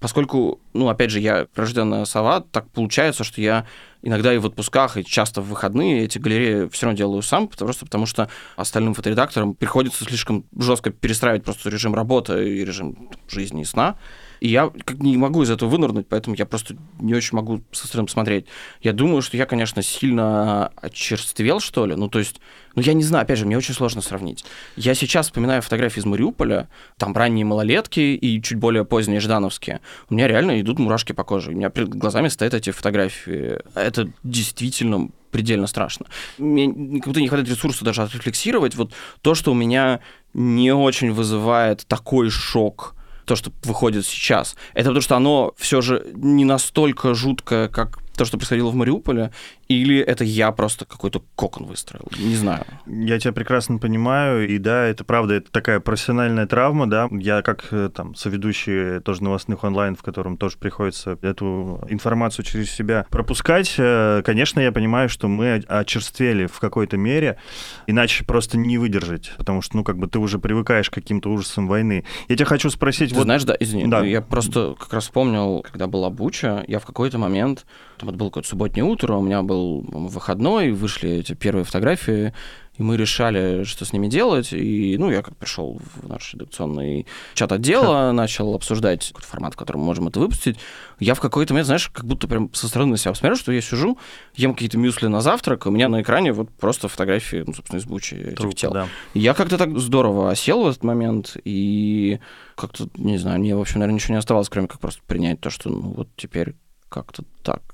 Поскольку, 0.00 0.60
ну, 0.72 0.88
опять 0.88 1.10
же, 1.10 1.20
я 1.20 1.46
рожденная 1.54 2.04
сова, 2.04 2.40
так 2.40 2.68
получается, 2.70 3.24
что 3.24 3.40
я 3.40 3.66
иногда 4.02 4.34
и 4.34 4.38
в 4.38 4.46
отпусках, 4.46 4.96
и 4.96 5.04
часто 5.04 5.40
в 5.40 5.48
выходные 5.48 6.04
эти 6.04 6.18
галереи 6.18 6.68
все 6.68 6.86
равно 6.86 6.96
делаю 6.96 7.22
сам, 7.22 7.48
просто 7.48 7.86
потому 7.86 8.04
что 8.04 8.28
остальным 8.56 8.94
фоторедакторам 8.94 9.54
приходится 9.54 10.04
слишком 10.04 10.44
жестко 10.58 10.90
перестраивать 10.90 11.44
просто 11.44 11.70
режим 11.70 11.94
работы 11.94 12.58
и 12.58 12.64
режим 12.64 13.10
жизни 13.28 13.62
и 13.62 13.64
сна. 13.64 13.96
И 14.44 14.48
я 14.48 14.70
как 14.84 14.98
не 14.98 15.16
могу 15.16 15.42
из 15.42 15.50
этого 15.50 15.70
вынырнуть, 15.70 16.06
поэтому 16.06 16.36
я 16.36 16.44
просто 16.44 16.76
не 17.00 17.14
очень 17.14 17.34
могу 17.34 17.62
со 17.72 17.86
стороны 17.86 18.04
посмотреть. 18.04 18.44
Я 18.82 18.92
думаю, 18.92 19.22
что 19.22 19.38
я, 19.38 19.46
конечно, 19.46 19.80
сильно 19.80 20.66
очерствел, 20.76 21.60
что 21.60 21.86
ли. 21.86 21.94
Ну, 21.94 22.08
то 22.08 22.18
есть, 22.18 22.42
ну, 22.74 22.82
я 22.82 22.92
не 22.92 23.04
знаю, 23.04 23.22
опять 23.22 23.38
же, 23.38 23.46
мне 23.46 23.56
очень 23.56 23.72
сложно 23.72 24.02
сравнить. 24.02 24.44
Я 24.76 24.94
сейчас 24.94 25.28
вспоминаю 25.28 25.62
фотографии 25.62 26.00
из 26.00 26.04
Мариуполя, 26.04 26.68
там 26.98 27.14
ранние 27.14 27.46
малолетки 27.46 28.00
и 28.00 28.42
чуть 28.42 28.58
более 28.58 28.84
поздние 28.84 29.20
ждановские. 29.20 29.80
У 30.10 30.14
меня 30.14 30.28
реально 30.28 30.60
идут 30.60 30.78
мурашки 30.78 31.12
по 31.12 31.24
коже. 31.24 31.50
У 31.50 31.54
меня 31.54 31.70
перед 31.70 31.88
глазами 31.88 32.28
стоят 32.28 32.52
эти 32.52 32.68
фотографии. 32.68 33.60
Это 33.74 34.10
действительно 34.24 35.08
предельно 35.30 35.66
страшно. 35.66 36.04
Мне 36.36 36.66
как 36.98 37.06
будто 37.06 37.22
не 37.22 37.28
хватает 37.28 37.48
ресурса 37.48 37.82
даже 37.82 38.02
отрефлексировать. 38.02 38.74
Вот 38.74 38.92
то, 39.22 39.34
что 39.34 39.52
у 39.52 39.54
меня 39.54 40.00
не 40.34 40.70
очень 40.74 41.12
вызывает 41.12 41.86
такой 41.86 42.28
шок, 42.28 42.94
то, 43.24 43.36
что 43.36 43.52
выходит 43.62 44.06
сейчас. 44.06 44.56
Это 44.74 44.90
потому 44.90 45.00
что 45.00 45.16
оно 45.16 45.54
все 45.56 45.80
же 45.80 46.06
не 46.14 46.44
настолько 46.44 47.14
жуткое, 47.14 47.68
как 47.68 48.03
то, 48.16 48.24
что 48.24 48.36
происходило 48.36 48.70
в 48.70 48.74
Мариуполе, 48.74 49.30
или 49.68 49.98
это 49.98 50.24
я 50.24 50.52
просто 50.52 50.84
какой-то 50.84 51.22
кокон 51.34 51.66
выстроил? 51.66 52.06
Не 52.18 52.36
знаю. 52.36 52.64
Я 52.86 53.18
тебя 53.18 53.32
прекрасно 53.32 53.78
понимаю, 53.78 54.48
и 54.48 54.58
да, 54.58 54.84
это 54.84 55.04
правда, 55.04 55.34
это 55.34 55.50
такая 55.50 55.80
профессиональная 55.80 56.46
травма, 56.46 56.88
да. 56.88 57.08
Я 57.10 57.42
как 57.42 57.68
э, 57.70 57.90
там 57.94 58.14
соведущий 58.14 59.00
тоже 59.00 59.22
новостных 59.22 59.64
онлайн, 59.64 59.96
в 59.96 60.02
котором 60.02 60.36
тоже 60.36 60.56
приходится 60.58 61.18
эту 61.22 61.80
информацию 61.88 62.44
через 62.44 62.70
себя 62.70 63.06
пропускать, 63.10 63.74
э, 63.78 64.22
конечно, 64.24 64.60
я 64.60 64.72
понимаю, 64.72 65.08
что 65.08 65.28
мы 65.28 65.62
очерствели 65.68 66.46
в 66.46 66.58
какой-то 66.60 66.96
мере, 66.96 67.38
иначе 67.86 68.24
просто 68.24 68.58
не 68.58 68.78
выдержать, 68.78 69.32
потому 69.36 69.62
что, 69.62 69.76
ну, 69.76 69.84
как 69.84 69.98
бы 69.98 70.06
ты 70.06 70.18
уже 70.18 70.38
привыкаешь 70.38 70.90
к 70.90 70.94
каким-то 70.94 71.30
ужасам 71.30 71.68
войны. 71.68 72.04
Я 72.28 72.36
тебя 72.36 72.46
хочу 72.46 72.70
спросить... 72.70 73.10
Ты 73.10 73.16
вот... 73.16 73.24
знаешь, 73.24 73.44
да, 73.44 73.56
извини, 73.58 73.86
да. 73.86 74.04
я 74.04 74.20
просто 74.20 74.74
как 74.78 74.92
раз 74.92 75.04
вспомнил, 75.04 75.62
когда 75.62 75.86
была 75.86 76.10
Буча, 76.10 76.64
я 76.68 76.78
в 76.78 76.86
какой-то 76.86 77.18
момент, 77.18 77.66
там 78.04 78.10
это 78.10 78.18
было 78.18 78.28
какое-то 78.28 78.48
субботнее 78.48 78.84
утро, 78.84 79.14
у 79.14 79.22
меня 79.22 79.42
был 79.42 79.80
выходной, 79.88 80.72
вышли 80.72 81.10
эти 81.10 81.32
первые 81.32 81.64
фотографии, 81.64 82.34
и 82.76 82.82
мы 82.82 82.96
решали, 82.96 83.62
что 83.62 83.84
с 83.84 83.92
ними 83.92 84.08
делать. 84.08 84.52
И, 84.52 84.96
ну, 84.98 85.10
я 85.10 85.22
как 85.22 85.36
пришел 85.36 85.80
в 85.94 86.08
наш 86.08 86.34
редакционный 86.34 87.06
чат 87.34 87.52
отдела, 87.52 88.10
начал 88.12 88.52
обсуждать 88.54 89.06
какой-то 89.08 89.28
формат, 89.28 89.54
в 89.54 89.56
котором 89.56 89.80
мы 89.80 89.86
можем 89.86 90.08
это 90.08 90.18
выпустить. 90.18 90.58
Я 90.98 91.14
в 91.14 91.20
какой-то 91.20 91.54
момент, 91.54 91.66
знаешь, 91.66 91.88
как 91.88 92.04
будто 92.04 92.26
прям 92.26 92.52
со 92.52 92.66
стороны 92.66 92.96
себя 92.96 93.12
посмотрел, 93.12 93.38
что 93.38 93.52
я 93.52 93.60
сижу, 93.60 93.96
ем 94.34 94.54
какие-то 94.54 94.76
мюсли 94.76 95.06
на 95.06 95.20
завтрак, 95.20 95.66
у 95.66 95.70
меня 95.70 95.88
на 95.88 96.02
экране 96.02 96.32
вот 96.32 96.50
просто 96.50 96.88
фотографии, 96.88 97.44
ну, 97.46 97.54
собственно, 97.54 97.78
из 97.78 97.84
бучи 97.84 98.14
этих 98.14 98.36
Трупа, 98.38 98.56
тел. 98.56 98.72
Да. 98.72 98.88
Я 99.14 99.34
как-то 99.34 99.56
так 99.56 99.78
здорово 99.78 100.30
осел 100.32 100.64
в 100.64 100.68
этот 100.68 100.82
момент, 100.82 101.36
и 101.44 102.18
как-то, 102.56 102.88
не 102.96 103.18
знаю, 103.18 103.38
мне, 103.38 103.54
в 103.54 103.60
общем, 103.60 103.78
наверное, 103.78 103.94
ничего 103.94 104.14
не 104.14 104.18
оставалось, 104.18 104.48
кроме 104.48 104.66
как 104.66 104.80
просто 104.80 105.00
принять 105.06 105.40
то, 105.40 105.48
что, 105.48 105.70
ну, 105.70 105.92
вот 105.92 106.08
теперь 106.16 106.56
как-то 106.88 107.24
так. 107.42 107.73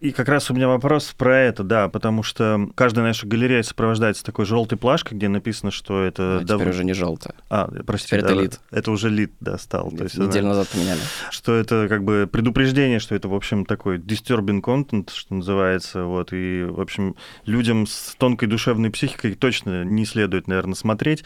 И 0.00 0.12
как 0.12 0.28
раз 0.28 0.50
у 0.50 0.54
меня 0.54 0.68
вопрос 0.68 1.12
про 1.16 1.36
это, 1.38 1.64
да, 1.64 1.88
потому 1.88 2.22
что 2.22 2.68
каждая 2.74 3.04
наша 3.04 3.26
галерея 3.26 3.62
сопровождается 3.62 4.24
такой 4.24 4.44
желтой 4.44 4.78
плашкой, 4.78 5.16
где 5.16 5.28
написано, 5.28 5.70
что 5.70 6.04
это... 6.04 6.38
А, 6.42 6.44
дав... 6.44 6.60
Теперь 6.60 6.72
уже 6.72 6.84
не 6.84 6.92
желтая. 6.92 7.34
А, 7.50 7.68
простите. 7.84 8.18
Теперь 8.18 8.22
да, 8.22 8.28
это 8.28 8.40
лид. 8.40 8.60
Это 8.70 8.90
уже 8.92 9.10
лид, 9.10 9.32
да, 9.40 9.58
стал. 9.58 9.90
То 9.90 10.04
есть, 10.04 10.16
Неделю 10.16 10.46
она... 10.46 10.48
назад 10.50 10.68
поменяли. 10.68 11.00
Что 11.30 11.54
это 11.54 11.88
как 11.88 12.04
бы 12.04 12.28
предупреждение, 12.30 13.00
что 13.00 13.14
это, 13.14 13.28
в 13.28 13.34
общем, 13.34 13.64
такой 13.64 13.98
disturbing 13.98 14.60
content, 14.60 15.10
что 15.12 15.34
называется, 15.34 16.04
вот, 16.04 16.32
и, 16.32 16.64
в 16.64 16.80
общем, 16.80 17.16
людям 17.44 17.86
с 17.86 18.14
тонкой 18.16 18.46
душевной 18.46 18.90
психикой 18.90 19.34
точно 19.34 19.84
не 19.84 20.04
следует, 20.04 20.46
наверное, 20.46 20.74
смотреть. 20.74 21.24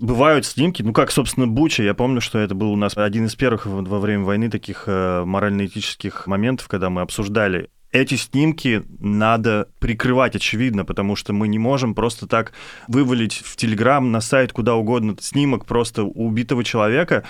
Бывают 0.00 0.46
снимки, 0.46 0.82
ну 0.82 0.92
как, 0.92 1.10
собственно, 1.10 1.46
Буча, 1.46 1.82
я 1.82 1.94
помню, 1.94 2.20
что 2.20 2.38
это 2.38 2.54
был 2.54 2.72
у 2.72 2.76
нас 2.76 2.96
один 2.96 3.26
из 3.26 3.34
первых 3.34 3.66
во 3.66 3.98
время 3.98 4.24
войны 4.24 4.50
таких 4.50 4.84
э, 4.86 5.24
морально-этических 5.24 6.26
моментов, 6.26 6.68
когда 6.68 6.90
мы 6.90 7.00
обсуждали. 7.02 7.68
Эти 7.94 8.16
снимки 8.16 8.82
надо 8.98 9.68
прикрывать, 9.78 10.34
очевидно, 10.34 10.84
потому 10.84 11.14
что 11.14 11.32
мы 11.32 11.46
не 11.46 11.60
можем 11.60 11.94
просто 11.94 12.26
так 12.26 12.52
вывалить 12.88 13.34
в 13.44 13.54
Телеграм, 13.54 14.10
на 14.10 14.20
сайт, 14.20 14.52
куда 14.52 14.74
угодно 14.74 15.14
снимок 15.20 15.64
просто 15.64 16.02
убитого 16.02 16.64
человека, 16.64 17.22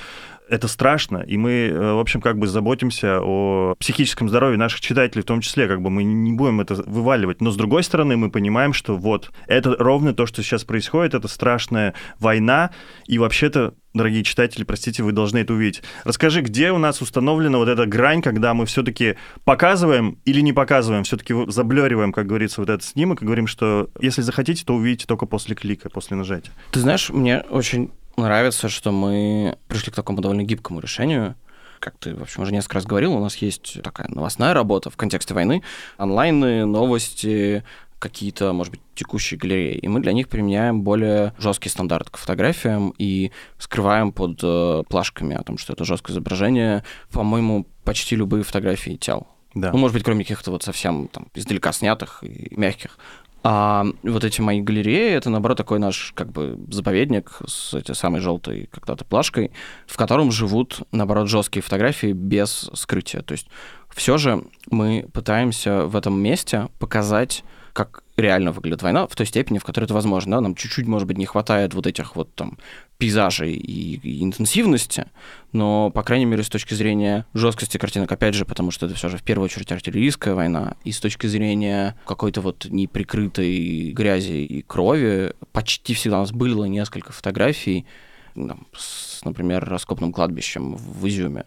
это 0.48 0.68
страшно, 0.68 1.18
и 1.18 1.36
мы, 1.36 1.68
э, 1.68 1.92
в 1.94 1.98
общем, 1.98 2.20
как 2.20 2.38
бы 2.38 2.46
заботимся 2.46 3.20
о 3.20 3.74
психическом 3.78 4.28
здоровье 4.28 4.58
наших 4.58 4.80
читателей 4.80 5.22
в 5.22 5.26
том 5.26 5.40
числе, 5.40 5.66
как 5.68 5.80
бы 5.80 5.90
мы 5.90 6.04
не 6.04 6.32
будем 6.32 6.60
это 6.60 6.74
вываливать. 6.74 7.40
Но 7.40 7.50
с 7.50 7.56
другой 7.56 7.82
стороны, 7.82 8.16
мы 8.16 8.30
понимаем, 8.30 8.72
что 8.72 8.96
вот 8.96 9.30
это 9.46 9.74
ровно 9.78 10.14
то, 10.14 10.26
что 10.26 10.42
сейчас 10.42 10.64
происходит, 10.64 11.14
это 11.14 11.28
страшная 11.28 11.94
война, 12.18 12.70
и 13.06 13.18
вообще-то 13.18 13.74
дорогие 13.94 14.24
читатели, 14.24 14.64
простите, 14.64 15.02
вы 15.02 15.12
должны 15.12 15.38
это 15.38 15.54
увидеть. 15.54 15.82
Расскажи, 16.04 16.40
где 16.40 16.72
у 16.72 16.78
нас 16.78 17.00
установлена 17.00 17.58
вот 17.58 17.68
эта 17.68 17.86
грань, 17.86 18.22
когда 18.22 18.52
мы 18.52 18.66
все-таки 18.66 19.14
показываем 19.44 20.18
или 20.24 20.40
не 20.40 20.52
показываем, 20.52 21.04
все-таки 21.04 21.34
заблериваем, 21.48 22.12
как 22.12 22.26
говорится, 22.26 22.60
вот 22.60 22.70
этот 22.70 22.84
снимок 22.84 23.22
и 23.22 23.24
говорим, 23.24 23.46
что 23.46 23.88
если 24.00 24.20
захотите, 24.22 24.64
то 24.64 24.74
увидите 24.74 25.06
только 25.06 25.26
после 25.26 25.54
клика, 25.54 25.88
после 25.88 26.16
нажатия. 26.16 26.52
Ты 26.72 26.80
знаешь, 26.80 27.08
мне 27.10 27.40
очень 27.50 27.90
нравится, 28.16 28.68
что 28.68 28.92
мы 28.92 29.58
пришли 29.68 29.92
к 29.92 29.94
такому 29.96 30.20
довольно 30.20 30.42
гибкому 30.42 30.80
решению. 30.80 31.34
Как 31.80 31.96
ты, 31.98 32.14
в 32.14 32.22
общем, 32.22 32.42
уже 32.42 32.52
несколько 32.52 32.76
раз 32.76 32.86
говорил, 32.86 33.14
у 33.14 33.20
нас 33.20 33.36
есть 33.36 33.82
такая 33.82 34.08
новостная 34.08 34.54
работа 34.54 34.90
в 34.90 34.96
контексте 34.96 35.34
войны, 35.34 35.62
онлайны, 35.98 36.64
новости, 36.64 37.62
какие-то, 37.98 38.52
может 38.52 38.70
быть, 38.70 38.80
текущие 38.94 39.38
галереи. 39.38 39.78
И 39.78 39.88
мы 39.88 40.00
для 40.00 40.12
них 40.12 40.28
применяем 40.28 40.82
более 40.82 41.32
жесткий 41.38 41.70
стандарт 41.70 42.10
к 42.10 42.18
фотографиям 42.18 42.94
и 42.98 43.32
скрываем 43.58 44.12
под 44.12 44.40
э, 44.42 44.82
плашками 44.88 45.34
о 45.34 45.42
том, 45.42 45.56
что 45.56 45.72
это 45.72 45.84
жесткое 45.84 46.12
изображение, 46.12 46.84
по-моему, 47.10 47.66
почти 47.82 48.14
любые 48.14 48.44
фотографии 48.44 48.96
тел. 48.96 49.26
Да. 49.54 49.70
Ну, 49.72 49.78
может 49.78 49.94
быть, 49.94 50.04
кроме 50.04 50.24
каких-то 50.24 50.50
вот 50.50 50.64
совсем 50.64 51.08
там 51.08 51.28
издалека 51.34 51.72
снятых 51.72 52.22
и 52.22 52.52
мягких. 52.56 52.98
А 53.46 53.84
вот 54.02 54.24
эти 54.24 54.40
мои 54.40 54.62
галереи, 54.62 55.12
это, 55.12 55.28
наоборот, 55.28 55.58
такой 55.58 55.78
наш 55.78 56.12
как 56.14 56.32
бы 56.32 56.58
заповедник 56.70 57.42
с 57.46 57.74
этой 57.74 57.94
самой 57.94 58.22
желтой 58.22 58.70
когда-то 58.72 59.04
плашкой, 59.04 59.52
в 59.86 59.98
котором 59.98 60.32
живут, 60.32 60.80
наоборот, 60.92 61.28
жесткие 61.28 61.62
фотографии 61.62 62.12
без 62.12 62.70
скрытия. 62.72 63.20
То 63.20 63.32
есть 63.32 63.48
все 63.90 64.16
же 64.16 64.44
мы 64.70 65.06
пытаемся 65.12 65.84
в 65.84 65.94
этом 65.94 66.18
месте 66.18 66.68
показать 66.78 67.44
как 67.74 68.04
реально 68.16 68.52
выглядит 68.52 68.82
война 68.82 69.06
в 69.06 69.16
той 69.16 69.26
степени, 69.26 69.58
в 69.58 69.64
которой 69.64 69.84
это 69.84 69.94
возможно. 69.94 70.36
Да? 70.36 70.40
Нам 70.40 70.54
чуть-чуть, 70.54 70.86
может 70.86 71.08
быть, 71.08 71.18
не 71.18 71.26
хватает 71.26 71.74
вот 71.74 71.86
этих 71.86 72.16
вот 72.16 72.32
там 72.34 72.56
пейзажей 72.98 73.54
и, 73.54 73.96
и 74.02 74.22
интенсивности, 74.22 75.06
но, 75.52 75.90
по 75.90 76.02
крайней 76.02 76.26
мере, 76.26 76.42
с 76.42 76.48
точки 76.48 76.74
зрения 76.74 77.26
жесткости 77.34 77.76
картинок, 77.76 78.10
опять 78.10 78.34
же, 78.34 78.44
потому 78.44 78.70
что 78.70 78.86
это 78.86 78.94
все 78.94 79.08
же 79.08 79.18
в 79.18 79.22
первую 79.22 79.46
очередь 79.46 79.72
артиллерийская 79.72 80.34
война, 80.34 80.76
и 80.84 80.92
с 80.92 81.00
точки 81.00 81.26
зрения 81.26 81.96
какой-то 82.06 82.40
вот 82.40 82.66
неприкрытой 82.66 83.90
грязи 83.92 84.44
и 84.44 84.62
крови, 84.62 85.34
почти 85.52 85.94
всегда 85.94 86.18
у 86.18 86.20
нас 86.20 86.32
было 86.32 86.64
несколько 86.64 87.12
фотографий, 87.12 87.86
там, 88.34 88.66
с, 88.76 89.24
например, 89.24 89.64
раскопным 89.64 90.12
кладбищем 90.12 90.76
в 90.76 91.06
Изюме, 91.06 91.44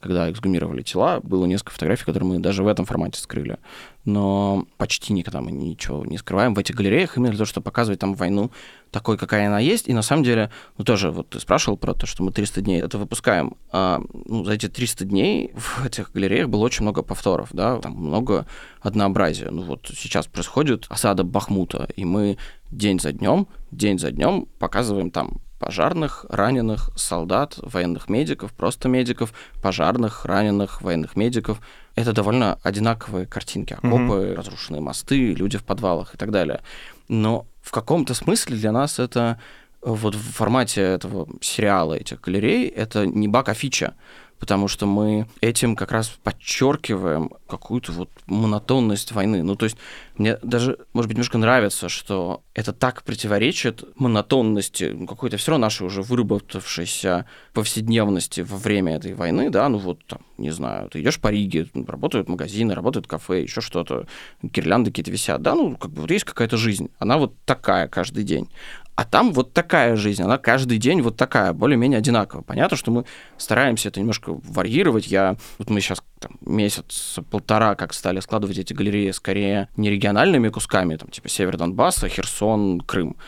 когда 0.00 0.30
эксгумировали 0.30 0.82
тела, 0.82 1.20
было 1.22 1.46
несколько 1.46 1.72
фотографий, 1.72 2.04
которые 2.04 2.28
мы 2.28 2.38
даже 2.38 2.62
в 2.62 2.66
этом 2.66 2.84
формате 2.84 3.20
скрыли. 3.20 3.58
Но 4.04 4.66
почти 4.76 5.12
никогда 5.12 5.40
мы 5.40 5.50
ничего 5.50 6.04
не 6.04 6.18
скрываем 6.18 6.54
в 6.54 6.58
этих 6.58 6.74
галереях, 6.74 7.16
именно 7.16 7.30
для 7.30 7.38
того, 7.38 7.46
чтобы 7.46 7.64
показывать 7.64 7.98
там 7.98 8.14
войну 8.14 8.52
такой, 8.90 9.18
какая 9.18 9.48
она 9.48 9.58
есть. 9.58 9.88
И 9.88 9.94
на 9.94 10.02
самом 10.02 10.22
деле, 10.22 10.50
ну 10.78 10.84
тоже, 10.84 11.10
вот 11.10 11.30
ты 11.30 11.40
спрашивал 11.40 11.76
про 11.76 11.94
то, 11.94 12.06
что 12.06 12.22
мы 12.22 12.30
300 12.30 12.60
дней 12.60 12.80
это 12.80 12.98
выпускаем. 12.98 13.56
А, 13.72 14.00
ну, 14.26 14.44
за 14.44 14.52
эти 14.52 14.68
300 14.68 15.06
дней 15.06 15.52
в 15.54 15.84
этих 15.84 16.12
галереях 16.12 16.48
было 16.48 16.64
очень 16.64 16.82
много 16.82 17.02
повторов, 17.02 17.48
да, 17.52 17.78
там 17.78 17.92
много 17.92 18.46
однообразия. 18.80 19.50
Ну 19.50 19.62
вот 19.62 19.90
сейчас 19.96 20.26
происходит 20.26 20.86
осада 20.88 21.24
Бахмута, 21.24 21.88
и 21.96 22.04
мы 22.04 22.36
день 22.70 23.00
за 23.00 23.12
днем, 23.12 23.48
день 23.70 23.98
за 23.98 24.10
днем 24.12 24.46
показываем 24.58 25.10
там 25.10 25.40
пожарных, 25.58 26.26
раненых, 26.28 26.90
солдат, 26.96 27.58
военных 27.62 28.08
медиков, 28.08 28.52
просто 28.52 28.88
медиков, 28.88 29.32
пожарных, 29.62 30.24
раненых, 30.24 30.82
военных 30.82 31.16
медиков. 31.16 31.60
Это 31.94 32.12
довольно 32.12 32.58
одинаковые 32.62 33.26
картинки. 33.26 33.72
Окопы, 33.74 33.88
mm-hmm. 33.88 34.34
разрушенные 34.34 34.82
мосты, 34.82 35.32
люди 35.32 35.58
в 35.58 35.64
подвалах 35.64 36.14
и 36.14 36.18
так 36.18 36.30
далее. 36.30 36.60
Но 37.08 37.46
в 37.62 37.70
каком-то 37.70 38.14
смысле 38.14 38.56
для 38.56 38.72
нас 38.72 38.98
это 38.98 39.40
вот 39.82 40.14
в 40.14 40.32
формате 40.32 40.80
этого 40.80 41.28
сериала, 41.40 41.94
этих 41.94 42.20
галерей, 42.20 42.68
это 42.68 43.06
не 43.06 43.28
баг, 43.28 43.48
а 43.48 43.54
фича 43.54 43.94
потому 44.38 44.68
что 44.68 44.86
мы 44.86 45.26
этим 45.40 45.76
как 45.76 45.92
раз 45.92 46.08
подчеркиваем 46.22 47.30
какую-то 47.48 47.92
вот 47.92 48.10
монотонность 48.26 49.12
войны. 49.12 49.42
Ну, 49.42 49.56
то 49.56 49.64
есть 49.64 49.76
мне 50.16 50.38
даже, 50.42 50.78
может 50.92 51.08
быть, 51.08 51.16
немножко 51.16 51.38
нравится, 51.38 51.88
что 51.88 52.42
это 52.54 52.72
так 52.72 53.02
противоречит 53.02 53.84
монотонности 53.96 54.94
ну, 54.94 55.06
какой-то 55.06 55.36
все 55.36 55.52
равно 55.52 55.66
нашей 55.66 55.86
уже 55.86 56.02
выработавшейся 56.02 57.26
повседневности 57.52 58.40
во 58.40 58.56
время 58.56 58.96
этой 58.96 59.14
войны, 59.14 59.50
да, 59.50 59.68
ну 59.68 59.78
вот 59.78 60.04
там, 60.06 60.20
не 60.38 60.50
знаю, 60.50 60.88
ты 60.88 61.00
идешь 61.00 61.20
по 61.20 61.28
Риге, 61.28 61.66
работают 61.86 62.28
магазины, 62.28 62.74
работают 62.74 63.06
кафе, 63.06 63.42
еще 63.42 63.60
что-то, 63.60 64.06
гирлянды 64.42 64.90
какие-то 64.90 65.10
висят, 65.10 65.42
да, 65.42 65.54
ну, 65.54 65.76
как 65.76 65.90
бы 65.90 66.02
вот 66.02 66.10
есть 66.10 66.24
какая-то 66.24 66.56
жизнь, 66.56 66.90
она 66.98 67.18
вот 67.18 67.34
такая 67.44 67.88
каждый 67.88 68.24
день. 68.24 68.48
А 68.96 69.04
там 69.04 69.34
вот 69.34 69.52
такая 69.52 69.94
жизнь, 69.94 70.22
она 70.22 70.38
каждый 70.38 70.78
день 70.78 71.02
вот 71.02 71.18
такая, 71.18 71.52
более-менее 71.52 71.98
одинаковая. 71.98 72.42
Понятно, 72.42 72.78
что 72.78 72.90
мы 72.90 73.04
стараемся 73.36 73.90
это 73.90 74.00
немножко 74.00 74.38
варьировать. 74.42 75.06
Я, 75.08 75.36
вот 75.58 75.68
мы 75.68 75.82
сейчас 75.82 76.02
там, 76.18 76.38
месяц-полтора 76.40 77.74
как 77.74 77.92
стали 77.92 78.20
складывать 78.20 78.56
эти 78.56 78.72
галереи 78.72 79.10
скорее 79.10 79.68
не 79.76 79.90
региональными 79.90 80.48
кусками, 80.48 80.96
там, 80.96 81.10
типа 81.10 81.28
Север 81.28 81.58
Донбасса, 81.58 82.08
Херсон, 82.08 82.80
Крым, 82.80 83.18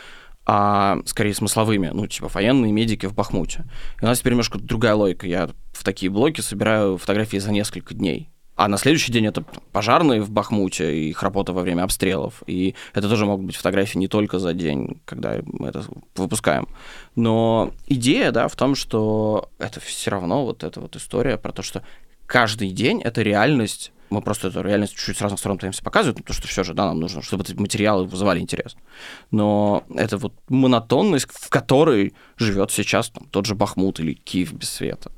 а 0.47 0.97
скорее 1.05 1.35
смысловыми, 1.35 1.91
ну, 1.93 2.07
типа 2.07 2.29
военные 2.29 2.71
медики 2.71 3.05
в 3.05 3.13
Бахмуте. 3.13 3.65
И 4.01 4.05
у 4.05 4.07
нас 4.07 4.19
теперь 4.19 4.33
немножко 4.33 4.57
другая 4.57 4.95
логика. 4.95 5.27
Я 5.27 5.51
в 5.71 5.83
такие 5.83 6.09
блоки 6.09 6.41
собираю 6.41 6.97
фотографии 6.97 7.37
за 7.37 7.51
несколько 7.51 7.93
дней. 7.93 8.31
А 8.59 8.67
на 8.67 8.77
следующий 8.77 9.13
день 9.13 9.25
это 9.25 9.41
пожарные 9.71 10.19
в 10.19 10.31
Бахмуте 10.31 10.93
и 10.93 11.09
их 11.11 11.23
работа 11.23 11.53
во 11.53 11.61
время 11.61 11.83
обстрелов. 11.83 12.43
И 12.45 12.75
это 12.93 13.07
тоже 13.07 13.25
могут 13.25 13.45
быть 13.45 13.55
фотографии 13.55 13.97
не 13.97 14.09
только 14.09 14.37
за 14.37 14.53
день, 14.53 15.01
когда 15.05 15.37
мы 15.45 15.69
это 15.69 15.85
выпускаем. 16.17 16.67
Но 17.15 17.71
идея, 17.87 18.33
да, 18.33 18.49
в 18.49 18.57
том, 18.57 18.75
что 18.75 19.49
это 19.59 19.79
все 19.79 20.11
равно 20.11 20.43
вот 20.43 20.65
эта 20.65 20.81
вот 20.81 20.97
история 20.97 21.37
про 21.37 21.53
то, 21.53 21.61
что 21.61 21.83
каждый 22.25 22.71
день 22.71 23.01
это 23.01 23.21
реальность 23.21 23.93
мы 24.09 24.21
просто 24.21 24.49
эту 24.49 24.61
реальность 24.61 24.95
чуть-чуть 24.95 25.17
с 25.17 25.21
разных 25.21 25.39
сторон 25.39 25.57
пытаемся 25.57 25.83
показывать, 25.83 26.17
потому 26.17 26.33
что 26.33 26.47
все 26.47 26.63
же, 26.63 26.73
да, 26.73 26.87
нам 26.87 26.99
нужно, 26.99 27.21
чтобы 27.21 27.43
эти 27.43 27.53
материалы 27.53 28.05
вызывали 28.05 28.39
интерес. 28.41 28.75
Но 29.31 29.83
это 29.95 30.17
вот 30.17 30.33
монотонность, 30.49 31.29
в 31.31 31.49
которой 31.49 32.13
живет 32.35 32.71
сейчас 32.71 33.09
там, 33.09 33.25
тот 33.29 33.45
же 33.45 33.55
Бахмут 33.55 33.99
или 33.99 34.13
Киев 34.13 34.51
без 34.51 34.69
света. 34.69 35.11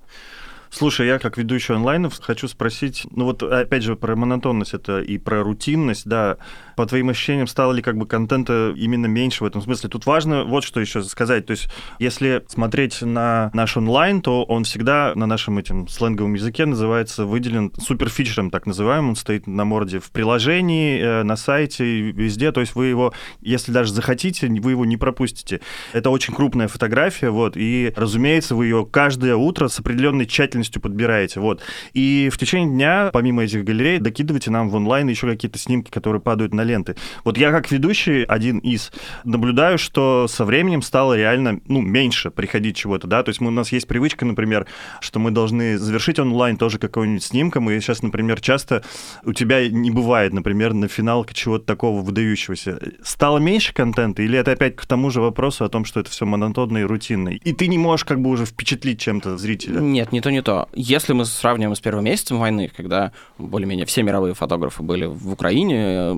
Слушай, 0.74 1.08
я 1.08 1.20
как 1.20 1.38
ведущий 1.38 1.74
онлайнов 1.74 2.18
хочу 2.22 2.48
спросить, 2.48 3.06
ну 3.12 3.26
вот 3.26 3.44
опять 3.44 3.84
же 3.84 3.98
про 3.98 4.16
монотонность 4.16 4.74
это 4.74 5.02
и 5.02 5.18
про 5.18 5.44
рутинность, 5.44 6.08
да. 6.08 6.38
По 6.82 6.88
твоим 6.88 7.10
ощущениям, 7.10 7.46
стало 7.46 7.74
ли 7.74 7.84
как 7.84 7.96
бы 7.96 8.08
контента 8.08 8.74
именно 8.76 9.06
меньше 9.06 9.44
в 9.44 9.46
этом 9.46 9.62
смысле? 9.62 9.88
Тут 9.88 10.08
важно 10.08 10.46
вот 10.46 10.64
что 10.64 10.80
еще 10.80 11.04
сказать. 11.04 11.46
То 11.46 11.52
есть, 11.52 11.70
если 12.00 12.44
смотреть 12.48 13.04
на 13.04 13.52
наш 13.54 13.78
онлайн, 13.78 14.24
то 14.24 14.44
он 14.46 14.64
всегда 14.64 15.12
на 15.14 15.28
нашем 15.28 15.60
этим 15.60 15.88
сленговом 15.88 16.34
языке 16.34 16.66
называется 16.66 17.28
выделен 17.28 17.72
суперфичером, 17.80 18.50
так 18.50 18.66
называемым. 18.66 19.10
Он 19.10 19.16
стоит 19.16 19.46
на 19.46 19.64
морде 19.64 20.00
в 20.00 20.10
приложении, 20.10 21.00
э, 21.00 21.22
на 21.22 21.36
сайте, 21.36 21.86
везде. 21.86 22.52
То 22.52 22.62
есть 22.62 22.74
вы 22.74 22.88
его, 22.88 23.14
если 23.42 23.72
даже 23.72 23.94
захотите, 23.94 24.48
вы 24.48 24.72
его 24.72 24.84
не 24.84 24.98
пропустите. 24.98 25.62
Это 25.94 26.10
очень 26.10 26.34
крупная 26.34 26.68
фотография, 26.68 27.30
вот, 27.30 27.58
и, 27.58 27.94
разумеется, 27.96 28.56
вы 28.56 28.66
ее 28.66 28.88
каждое 28.90 29.36
утро 29.36 29.68
с 29.68 29.80
определенной 29.80 30.26
тщательностью 30.26 30.82
подбираете. 30.82 31.42
Вот. 31.42 31.62
И 31.94 32.32
в 32.34 32.40
течение 32.40 32.74
дня, 32.74 33.10
помимо 33.14 33.44
этих 33.44 33.64
галерей, 33.64 34.00
докидывайте 34.00 34.50
нам 34.50 34.70
в 34.70 34.74
онлайн 34.74 35.08
еще 35.10 35.28
какие-то 35.30 35.60
снимки, 35.60 35.92
которые 35.92 36.24
падают 36.24 36.56
на 36.56 36.71
ленты. 36.72 36.96
Вот 37.24 37.38
я 37.38 37.52
как 37.52 37.72
ведущий, 37.72 38.24
один 38.24 38.60
из, 38.60 38.92
наблюдаю, 39.24 39.78
что 39.78 40.28
со 40.28 40.46
временем 40.46 40.82
стало 40.82 41.18
реально 41.18 41.60
ну, 41.68 41.82
меньше 41.82 42.32
приходить 42.32 42.78
чего-то, 42.78 43.08
да, 43.08 43.24
то 43.24 43.30
есть 43.30 43.42
мы, 43.42 43.48
у 43.48 43.52
нас 43.52 43.72
есть 43.72 43.88
привычка, 43.88 44.26
например, 44.26 44.66
что 45.00 45.20
мы 45.20 45.32
должны 45.32 45.78
завершить 45.78 46.20
онлайн 46.20 46.58
тоже 46.58 46.80
какой-нибудь 46.80 47.24
снимком, 47.24 47.70
и 47.70 47.80
сейчас, 47.80 48.02
например, 48.04 48.42
часто 48.42 48.84
у 49.24 49.34
тебя 49.34 49.68
не 49.70 49.92
бывает, 49.92 50.34
например, 50.34 50.74
на 50.74 50.88
финал 50.88 51.26
чего-то 51.26 51.66
такого 51.66 52.02
выдающегося. 52.02 52.80
Стало 53.04 53.38
меньше 53.38 53.74
контента, 53.74 54.22
или 54.22 54.38
это 54.38 54.52
опять 54.52 54.76
к 54.76 54.86
тому 54.86 55.10
же 55.10 55.22
вопросу 55.22 55.66
о 55.66 55.70
том, 55.70 55.86
что 55.86 56.00
это 56.00 56.10
все 56.10 56.26
монотонно 56.26 56.80
и 56.80 56.84
рутинно, 56.84 57.30
и 57.30 57.54
ты 57.54 57.68
не 57.68 57.78
можешь 57.78 58.06
как 58.06 58.22
бы 58.22 58.30
уже 58.30 58.46
впечатлить 58.46 59.00
чем-то 59.00 59.38
зрителя? 59.38 59.80
Нет, 59.80 60.12
не 60.12 60.22
то, 60.22 60.30
не 60.32 60.42
то 60.42 60.68
если 60.74 61.14
мы 61.14 61.26
сравниваем 61.26 61.76
с 61.76 61.80
первым 61.80 62.06
месяцем 62.06 62.40
войны, 62.40 62.72
когда 62.76 63.12
более-менее 63.38 63.86
все 63.86 64.04
мировые 64.04 64.34
фотографы 64.34 64.84
были 64.84 65.06
в 65.06 65.32
Украине, 65.32 66.12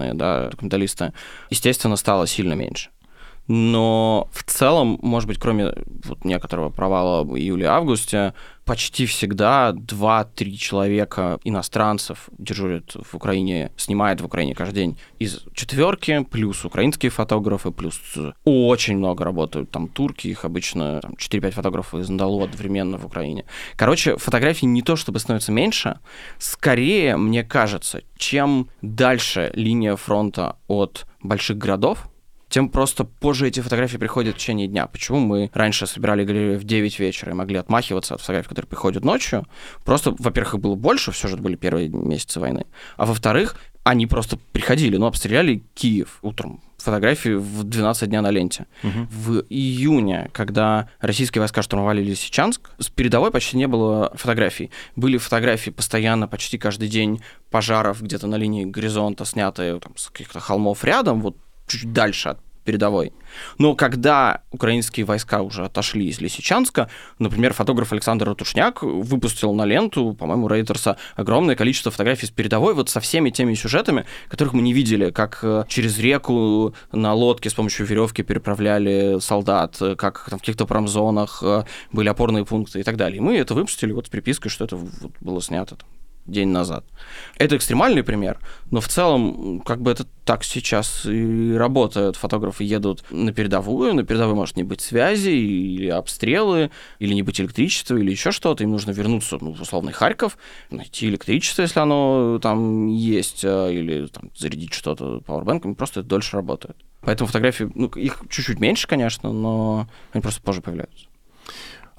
важные, 0.00 0.14
да, 0.14 0.48
документалисты, 0.48 1.12
естественно, 1.50 1.96
стало 1.96 2.26
сильно 2.26 2.54
меньше. 2.54 2.90
Но 3.52 4.28
в 4.30 4.44
целом, 4.44 5.00
может 5.02 5.26
быть, 5.26 5.40
кроме 5.40 5.74
вот 6.04 6.24
некоторого 6.24 6.70
провала 6.70 7.24
в 7.24 7.36
июле-августе, 7.36 8.32
почти 8.64 9.06
всегда 9.06 9.72
2-3 9.72 10.52
человека 10.52 11.40
иностранцев 11.42 12.28
дежурят 12.38 12.94
в 12.94 13.12
Украине, 13.16 13.72
снимают 13.76 14.20
в 14.20 14.26
Украине 14.26 14.54
каждый 14.54 14.74
день 14.76 14.98
из 15.18 15.40
четверки, 15.52 16.24
плюс 16.30 16.64
украинские 16.64 17.10
фотографы, 17.10 17.72
плюс 17.72 18.00
очень 18.44 18.98
много 18.98 19.24
работают 19.24 19.72
там 19.72 19.88
турки, 19.88 20.28
их 20.28 20.44
обычно 20.44 21.00
там, 21.00 21.14
4-5 21.14 21.50
фотографов 21.50 21.98
из 21.98 22.08
Андалу 22.08 22.44
одновременно 22.44 22.98
в 22.98 23.04
Украине. 23.04 23.46
Короче, 23.74 24.16
фотографий 24.16 24.66
не 24.66 24.82
то 24.82 24.94
чтобы 24.94 25.18
становится 25.18 25.50
меньше, 25.50 25.98
скорее, 26.38 27.16
мне 27.16 27.42
кажется, 27.42 28.02
чем 28.16 28.68
дальше 28.80 29.50
линия 29.54 29.96
фронта 29.96 30.56
от 30.68 31.04
больших 31.20 31.58
городов, 31.58 32.06
тем 32.50 32.68
просто 32.68 33.04
позже 33.04 33.48
эти 33.48 33.60
фотографии 33.60 33.96
приходят 33.96 34.34
в 34.34 34.38
течение 34.38 34.66
дня. 34.66 34.86
Почему 34.86 35.20
мы 35.20 35.50
раньше 35.54 35.86
собирали 35.86 36.24
галерею 36.24 36.58
в 36.58 36.64
9 36.64 36.98
вечера 36.98 37.30
и 37.30 37.34
могли 37.34 37.56
отмахиваться 37.56 38.14
от 38.14 38.20
фотографий, 38.20 38.48
которые 38.48 38.68
приходят 38.68 39.04
ночью? 39.04 39.46
Просто, 39.84 40.14
во-первых, 40.18 40.54
их 40.54 40.60
было 40.60 40.74
больше, 40.74 41.12
все 41.12 41.28
же 41.28 41.34
это 41.34 41.42
были 41.42 41.54
первые 41.54 41.88
месяцы 41.88 42.40
войны. 42.40 42.66
А 42.96 43.06
во-вторых, 43.06 43.56
они 43.84 44.06
просто 44.06 44.36
приходили, 44.52 44.96
ну, 44.96 45.06
обстреляли 45.06 45.62
Киев 45.74 46.18
утром. 46.22 46.60
Фотографии 46.78 47.30
в 47.30 47.62
12 47.62 48.08
дня 48.08 48.22
на 48.22 48.30
ленте. 48.30 48.66
Угу. 48.82 49.06
В 49.10 49.44
июне, 49.50 50.30
когда 50.32 50.88
российские 51.00 51.40
войска 51.40 51.62
штурмовали 51.62 52.02
Лисичанск, 52.02 52.70
с 52.78 52.88
передовой 52.88 53.30
почти 53.30 53.58
не 53.58 53.66
было 53.68 54.12
фотографий. 54.14 54.70
Были 54.96 55.18
фотографии 55.18 55.70
постоянно, 55.70 56.26
почти 56.26 56.58
каждый 56.58 56.88
день 56.88 57.22
пожаров 57.50 58.02
где-то 58.02 58.26
на 58.26 58.36
линии 58.36 58.64
горизонта, 58.64 59.24
снятые 59.24 59.78
там, 59.78 59.96
с 59.96 60.08
каких-то 60.08 60.40
холмов 60.40 60.84
рядом, 60.84 61.20
вот 61.20 61.36
чуть 61.78 61.92
дальше 61.92 62.30
от 62.30 62.40
передовой. 62.64 63.12
Но 63.58 63.74
когда 63.74 64.42
украинские 64.50 65.06
войска 65.06 65.42
уже 65.42 65.64
отошли 65.64 66.08
из 66.08 66.20
Лисичанска, 66.20 66.90
например, 67.18 67.52
фотограф 67.52 67.92
Александр 67.92 68.28
Ратушняк 68.28 68.82
выпустил 68.82 69.54
на 69.54 69.64
ленту, 69.64 70.14
по-моему, 70.14 70.48
Рейтерса, 70.48 70.96
огромное 71.16 71.56
количество 71.56 71.90
фотографий 71.90 72.26
с 72.26 72.30
передовой 72.30 72.74
вот 72.74 72.88
со 72.88 73.00
всеми 73.00 73.30
теми 73.30 73.54
сюжетами, 73.54 74.04
которых 74.28 74.52
мы 74.52 74.62
не 74.62 74.72
видели, 74.72 75.10
как 75.10 75.40
э, 75.42 75.64
через 75.68 75.98
реку 75.98 76.74
на 76.92 77.14
лодке 77.14 77.50
с 77.50 77.54
помощью 77.54 77.86
веревки 77.86 78.22
переправляли 78.22 79.18
солдат, 79.20 79.76
э, 79.80 79.96
как 79.96 80.26
там, 80.28 80.38
в 80.38 80.42
каких-то 80.42 80.66
промзонах 80.66 81.42
э, 81.42 81.64
были 81.92 82.08
опорные 82.08 82.44
пункты 82.44 82.80
и 82.80 82.82
так 82.82 82.96
далее. 82.96 83.18
И 83.18 83.20
мы 83.20 83.36
это 83.36 83.54
выпустили 83.54 83.92
вот 83.92 84.06
с 84.06 84.10
припиской, 84.10 84.50
что 84.50 84.64
это 84.64 84.76
вот 84.76 85.12
было 85.20 85.40
снято 85.40 85.76
день 86.26 86.48
назад. 86.48 86.84
Это 87.38 87.56
экстремальный 87.56 88.02
пример, 88.02 88.38
но 88.70 88.80
в 88.80 88.88
целом, 88.88 89.60
как 89.60 89.80
бы 89.80 89.90
это 89.90 90.06
так 90.24 90.44
сейчас 90.44 91.06
и 91.06 91.54
работает. 91.54 92.16
Фотографы 92.16 92.64
едут 92.64 93.04
на 93.10 93.32
передовую, 93.32 93.94
на 93.94 94.04
передовой 94.04 94.34
может 94.34 94.56
не 94.56 94.62
быть 94.62 94.80
связи, 94.80 95.30
или 95.30 95.88
обстрелы, 95.88 96.70
или 96.98 97.14
не 97.14 97.22
быть 97.22 97.40
электричества, 97.40 97.96
или 97.96 98.10
еще 98.10 98.30
что-то. 98.30 98.62
Им 98.62 98.70
нужно 98.70 98.92
вернуться 98.92 99.38
ну, 99.40 99.52
в 99.52 99.60
условный 99.60 99.92
Харьков, 99.92 100.38
найти 100.70 101.08
электричество, 101.08 101.62
если 101.62 101.80
оно 101.80 102.38
там 102.40 102.86
есть, 102.86 103.44
а, 103.44 103.68
или 103.68 104.06
там, 104.06 104.30
зарядить 104.36 104.72
что-то 104.72 105.20
пауэрбэнками, 105.20 105.74
просто 105.74 106.00
это 106.00 106.08
дольше 106.08 106.36
работает. 106.36 106.76
Поэтому 107.00 107.28
фотографии, 107.28 107.70
ну, 107.74 107.88
их 107.88 108.22
чуть-чуть 108.28 108.60
меньше, 108.60 108.86
конечно, 108.86 109.32
но 109.32 109.88
они 110.12 110.22
просто 110.22 110.42
позже 110.42 110.60
появляются. 110.60 111.09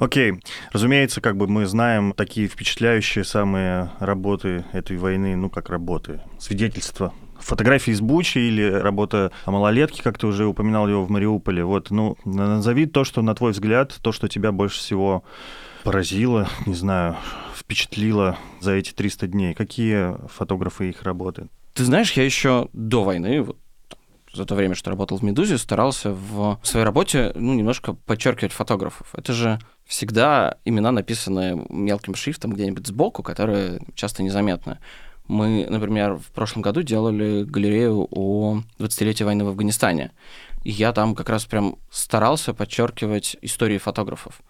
Окей. 0.02 0.34
Разумеется, 0.72 1.22
как 1.22 1.38
бы 1.38 1.48
мы 1.48 1.68
знаем 1.68 2.14
такие 2.14 2.48
впечатляющие 2.48 3.24
самые 3.24 3.92
работы 4.00 4.66
этой 4.72 4.98
войны, 4.98 5.36
ну 5.36 5.48
как 5.52 5.70
работы, 5.70 6.22
свидетельства 6.40 7.14
фотографии 7.38 7.92
из 7.92 8.02
Бучи 8.02 8.40
или 8.40 8.64
работа 8.64 9.32
о 9.46 9.52
малолетке, 9.52 10.02
как 10.02 10.18
ты 10.18 10.26
уже 10.26 10.48
упоминал 10.48 10.88
его 10.88 11.06
в 11.06 11.12
Мариуполе. 11.12 11.64
Вот, 11.64 11.92
ну, 11.92 12.18
назови 12.26 12.88
то, 12.88 13.04
что, 13.04 13.22
на 13.22 13.36
твой 13.36 13.52
взгляд, 13.52 13.96
то, 14.02 14.12
что 14.12 14.28
тебя 14.28 14.52
больше 14.52 14.80
всего 14.80 15.24
поразило, 15.84 16.48
не 16.66 16.74
знаю, 16.74 17.16
впечатлило 17.56 18.38
за 18.60 18.72
эти 18.72 18.94
300 18.94 19.28
дней. 19.28 19.54
Какие 19.54 20.16
фотографы 20.30 20.90
их 20.90 21.04
работы? 21.04 21.48
Ты 21.74 21.86
знаешь, 21.86 22.12
я 22.14 22.26
еще 22.26 22.70
до 22.74 23.04
войны, 23.04 23.44
вот 23.44 23.58
за 24.34 24.46
то 24.46 24.56
время, 24.56 24.76
что 24.76 24.90
работал 24.90 25.18
в 25.18 25.24
«Медузе», 25.24 25.58
старался 25.58 26.12
в 26.12 26.60
своей 26.64 26.86
работе 26.86 27.32
ну, 27.36 27.54
немножко 27.54 27.94
подчеркивать 27.94 28.54
фотографов. 28.54 29.14
Это 29.14 29.34
же 29.34 29.60
всегда 29.92 30.58
имена, 30.64 30.94
написанные 30.94 31.66
мелким 31.70 32.16
шрифтом 32.16 32.54
где-нибудь 32.54 32.88
сбоку, 32.88 33.24
которые 33.24 33.82
часто 33.94 34.24
незаметны. 34.24 34.78
Мы, 35.28 35.68
например, 35.70 36.14
в 36.14 36.32
прошлом 36.32 36.62
году 36.62 36.82
делали 36.82 37.44
галерею 37.44 38.08
о 38.10 38.62
20-летии 38.80 39.26
войны 39.26 39.44
в 39.44 39.50
Афганистане. 39.50 40.12
И 40.64 40.72
я 40.72 40.94
там 40.94 41.14
как 41.14 41.28
раз 41.28 41.46
прям 41.46 41.76
старался 41.90 42.54
подчеркивать 42.54 43.36
истории 43.42 43.78
фотографов. 43.78 44.42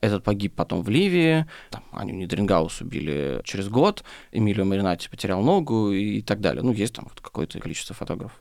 Этот 0.00 0.22
погиб 0.22 0.54
потом 0.54 0.82
в 0.82 0.88
Ливии, 0.88 1.46
там 1.70 1.82
Аню 1.90 2.14
Нидерингаус 2.14 2.80
убили 2.82 3.40
через 3.44 3.68
год, 3.68 4.04
Эмилио 4.30 4.64
Маринати 4.64 5.08
потерял 5.08 5.42
ногу 5.42 5.90
и 5.90 6.22
так 6.22 6.40
далее. 6.40 6.62
Ну, 6.62 6.72
есть 6.72 6.94
там 6.94 7.08
какое-то 7.20 7.58
количество 7.58 7.96
фотографов. 7.96 8.40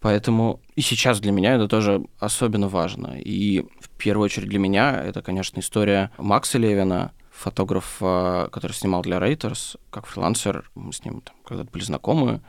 Поэтому 0.00 0.60
и 0.76 0.80
сейчас 0.80 1.20
для 1.20 1.32
меня 1.32 1.54
это 1.54 1.68
тоже 1.68 2.04
особенно 2.18 2.68
важно. 2.68 3.18
И 3.18 3.60
в 3.80 3.90
первую 3.98 4.24
очередь 4.24 4.48
для 4.48 4.58
меня 4.58 5.02
это, 5.02 5.20
конечно, 5.20 5.60
история 5.60 6.10
Макса 6.16 6.56
Левина, 6.58 7.12
фотографа, 7.30 8.48
который 8.52 8.72
снимал 8.72 9.02
для 9.02 9.18
Reuters, 9.18 9.76
как 9.90 10.06
фрилансер. 10.06 10.70
Мы 10.74 10.92
с 10.92 11.04
ним 11.04 11.22
когда-то 11.44 11.70
были 11.70 11.82
знакомы. 11.82 12.40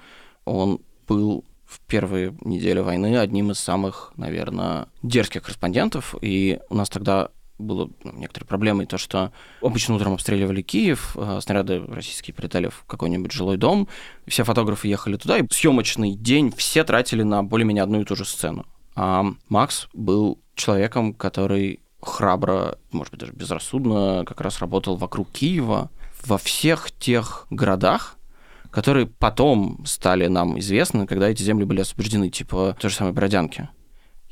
Он 0.46 0.80
был 1.08 1.44
в 1.66 1.80
первые 1.82 2.36
недели 2.42 2.80
войны 2.80 3.18
одним 3.18 3.52
из 3.52 3.60
самых, 3.60 4.14
наверное, 4.16 4.88
дерзких 5.02 5.44
корреспондентов. 5.44 6.16
И 6.22 6.60
у 6.70 6.76
нас 6.76 6.90
тогда 6.90 7.30
было 7.58 7.90
ну, 8.04 8.12
некоторые 8.14 8.48
проблемы, 8.48 8.86
то, 8.86 8.98
что 8.98 9.32
обычно 9.62 9.96
утром 9.96 10.14
обстреливали 10.14 10.62
Киев, 10.62 11.16
а 11.18 11.40
снаряды 11.42 11.84
российские 11.88 12.34
прилетали 12.34 12.68
в 12.68 12.84
какой-нибудь 12.86 13.32
жилой 13.32 13.58
дом, 13.58 13.88
все 14.28 14.44
фотографы 14.44 14.88
ехали 14.88 15.18
туда, 15.18 15.38
и 15.38 15.48
съемочный 15.50 16.16
день 16.16 16.52
все 16.56 16.84
тратили 16.84 17.24
на 17.24 17.44
более-менее 17.44 17.84
одну 17.84 18.02
и 18.02 18.06
ту 18.06 18.16
же 18.16 18.26
сцену. 18.26 18.66
А 18.96 19.26
Макс 19.50 19.88
был 19.94 20.40
человеком, 20.56 21.14
который 21.14 21.80
храбро, 22.02 22.78
может 22.92 23.12
быть, 23.12 23.20
даже 23.20 23.34
безрассудно 23.34 24.24
как 24.26 24.42
раз 24.42 24.60
работал 24.60 24.96
вокруг 24.96 25.32
Киева 25.32 25.90
во 26.26 26.38
всех 26.38 26.92
тех 26.92 27.48
городах, 27.50 28.18
которые 28.72 29.08
потом 29.08 29.84
стали 29.86 30.28
нам 30.28 30.60
известны, 30.60 31.08
когда 31.08 31.30
эти 31.30 31.42
земли 31.42 31.66
были 31.66 31.82
освобождены, 31.82 32.30
типа 32.30 32.76
той 32.80 32.90
же 32.90 32.96
самой 32.96 33.14
Бродянки. 33.14 33.70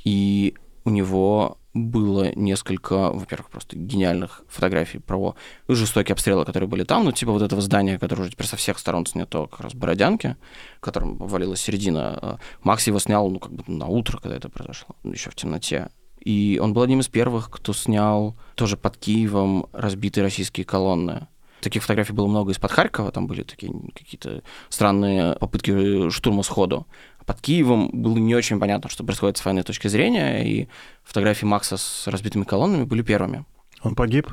И 0.04 0.56
у 0.84 0.90
него 0.90 1.58
было 1.74 2.32
несколько, 2.36 3.12
во-первых, 3.12 3.50
просто 3.50 3.76
гениальных 3.78 4.44
фотографий 4.48 5.00
про 5.00 5.36
жестокие 5.68 6.14
обстрелы, 6.14 6.46
которые 6.46 6.70
были 6.70 6.84
там, 6.84 7.04
ну, 7.06 7.12
типа 7.12 7.32
вот 7.32 7.42
этого 7.42 7.62
здания, 7.62 7.98
которое 7.98 8.22
уже 8.22 8.32
теперь 8.32 8.48
со 8.48 8.58
всех 8.58 8.78
сторон 8.78 9.06
снято, 9.06 9.48
как 9.48 9.62
раз 9.62 9.74
Бородянки, 9.74 10.38
которым 10.80 11.22
обвалилась 11.22 11.62
середина. 11.62 12.20
А 12.22 12.38
Макс 12.62 12.86
его 12.86 13.00
снял, 13.00 13.30
ну, 13.30 13.40
как 13.40 13.54
бы 13.54 13.64
на 13.68 13.88
утро, 13.88 14.20
когда 14.20 14.36
это 14.36 14.50
произошло, 14.50 14.96
еще 15.04 15.32
в 15.32 15.36
темноте. 15.36 15.90
И 16.20 16.60
он 16.62 16.74
был 16.74 16.84
одним 16.84 17.02
из 17.02 17.08
первых, 17.08 17.50
кто 17.50 17.74
снял 17.74 18.38
тоже 18.56 18.78
под 18.78 18.98
Киевом 18.98 19.68
разбитые 19.74 20.24
российские 20.24 20.66
колонны. 20.66 21.28
Таких 21.60 21.82
фотографий 21.82 22.14
было 22.14 22.28
много 22.28 22.52
из-под 22.52 22.72
Харькова, 22.72 23.12
там 23.12 23.26
были 23.26 23.44
такие 23.44 23.72
какие-то 23.96 24.44
странные 24.70 25.36
попытки 25.36 26.10
штурма 26.10 26.44
сходу 26.44 26.88
под 27.26 27.42
Киевом 27.42 27.90
было 27.94 28.18
не 28.18 28.36
очень 28.36 28.60
понятно, 28.60 28.90
что 28.90 29.04
происходит 29.04 29.38
с 29.38 29.46
военной 29.46 29.64
точки 29.64 29.88
зрения, 29.88 30.44
и 30.44 30.68
фотографии 31.04 31.46
Макса 31.46 31.78
с 31.78 32.08
разбитыми 32.08 32.44
колоннами 32.44 32.84
были 32.84 33.02
первыми. 33.02 33.46
Он 33.82 33.96
погиб? 33.96 34.28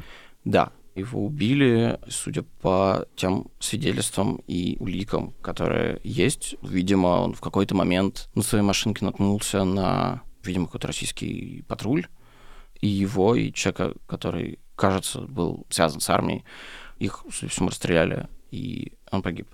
Да. 0.44 0.72
Его 0.96 1.24
убили, 1.24 1.98
судя 2.09 2.42
по 2.42 3.07
тем 3.14 3.46
свидетельствам 3.61 4.42
и 4.46 4.76
уликам, 4.81 5.33
которые 5.40 6.00
есть. 6.03 6.57
Видимо, 6.62 7.07
он 7.09 7.35
в 7.35 7.40
какой-то 7.40 7.74
момент 7.74 8.29
на 8.35 8.42
своей 8.42 8.64
машинке 8.64 9.05
наткнулся 9.05 9.64
на, 9.64 10.22
видимо, 10.42 10.66
какой-то 10.66 10.88
российский 10.88 11.64
патруль, 11.68 12.07
и 12.81 12.88
его, 12.88 13.35
и 13.37 13.53
человека, 13.53 13.94
который, 14.07 14.59
кажется, 14.74 15.20
был 15.20 15.66
связан 15.70 16.00
с 16.00 16.11
армией, 16.11 16.44
их, 16.98 17.24
судя 17.31 17.46
по 17.46 17.53
всему, 17.53 17.68
расстреляли, 17.68 18.29
и 18.50 18.92
он 19.11 19.22
погиб. 19.22 19.48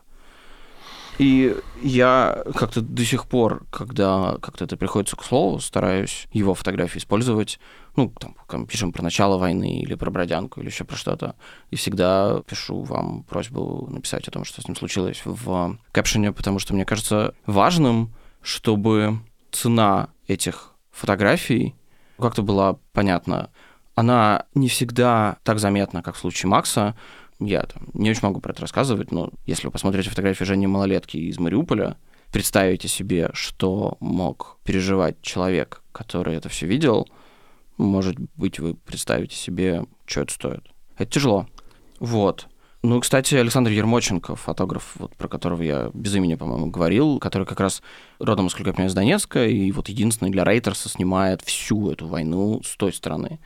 И 1.18 1.56
я 1.82 2.42
как-то 2.54 2.82
до 2.82 3.04
сих 3.04 3.26
пор, 3.26 3.64
когда 3.70 4.36
как-то 4.42 4.64
это 4.64 4.76
приходится 4.76 5.16
к 5.16 5.24
слову, 5.24 5.60
стараюсь 5.60 6.26
его 6.32 6.54
фотографии 6.54 6.98
использовать. 6.98 7.58
Ну, 7.96 8.12
там, 8.46 8.66
пишем 8.66 8.92
про 8.92 9.02
начало 9.02 9.38
войны 9.38 9.80
или 9.80 9.94
про 9.94 10.10
бродянку 10.10 10.60
или 10.60 10.68
еще 10.68 10.84
про 10.84 10.96
что-то. 10.96 11.34
И 11.70 11.76
всегда 11.76 12.42
пишу 12.46 12.82
вам 12.82 13.22
просьбу 13.22 13.88
написать 13.90 14.28
о 14.28 14.30
том, 14.30 14.44
что 14.44 14.60
с 14.60 14.68
ним 14.68 14.76
случилось 14.76 15.22
в 15.24 15.78
капшене, 15.92 16.32
потому 16.32 16.58
что 16.58 16.74
мне 16.74 16.84
кажется 16.84 17.34
важным, 17.46 18.12
чтобы 18.42 19.18
цена 19.50 20.10
этих 20.28 20.72
фотографий 20.90 21.74
как-то 22.18 22.42
была 22.42 22.76
понятна. 22.92 23.50
Она 23.94 24.44
не 24.54 24.68
всегда 24.68 25.38
так 25.42 25.58
заметна, 25.58 26.02
как 26.02 26.16
в 26.16 26.18
случае 26.18 26.50
Макса, 26.50 26.94
я 27.40 27.62
там 27.62 27.88
не 27.94 28.10
очень 28.10 28.22
могу 28.22 28.40
про 28.40 28.52
это 28.52 28.62
рассказывать, 28.62 29.12
но 29.12 29.30
если 29.44 29.66
вы 29.66 29.70
посмотрите 29.70 30.10
фотографии 30.10 30.44
Жени 30.44 30.66
Малолетки 30.66 31.16
из 31.16 31.38
Мариуполя, 31.38 31.96
представите 32.32 32.88
себе, 32.88 33.30
что 33.34 33.96
мог 34.00 34.58
переживать 34.64 35.20
человек, 35.22 35.82
который 35.92 36.36
это 36.36 36.48
все 36.48 36.66
видел, 36.66 37.08
может 37.76 38.16
быть, 38.36 38.58
вы 38.58 38.74
представите 38.74 39.36
себе, 39.36 39.84
что 40.06 40.22
это 40.22 40.32
стоит. 40.32 40.62
Это 40.96 41.10
тяжело. 41.10 41.46
Вот. 42.00 42.46
Ну, 42.82 43.00
кстати, 43.00 43.34
Александр 43.34 43.70
Ермоченко, 43.70 44.36
фотограф, 44.36 44.92
вот, 44.96 45.14
про 45.16 45.28
которого 45.28 45.60
я 45.62 45.90
без 45.92 46.14
имени, 46.14 46.36
по-моему, 46.36 46.66
говорил, 46.66 47.18
который 47.18 47.46
как 47.46 47.58
раз 47.58 47.82
родом, 48.18 48.44
насколько 48.46 48.70
я 48.70 48.74
понимаю, 48.74 48.90
из 48.90 48.94
Донецка, 48.94 49.46
и 49.46 49.72
вот 49.72 49.88
единственный 49.88 50.30
для 50.30 50.44
Рейтерса 50.44 50.88
снимает 50.88 51.42
всю 51.42 51.90
эту 51.90 52.06
войну 52.06 52.62
с 52.64 52.76
той 52.76 52.92
стороны 52.92 53.40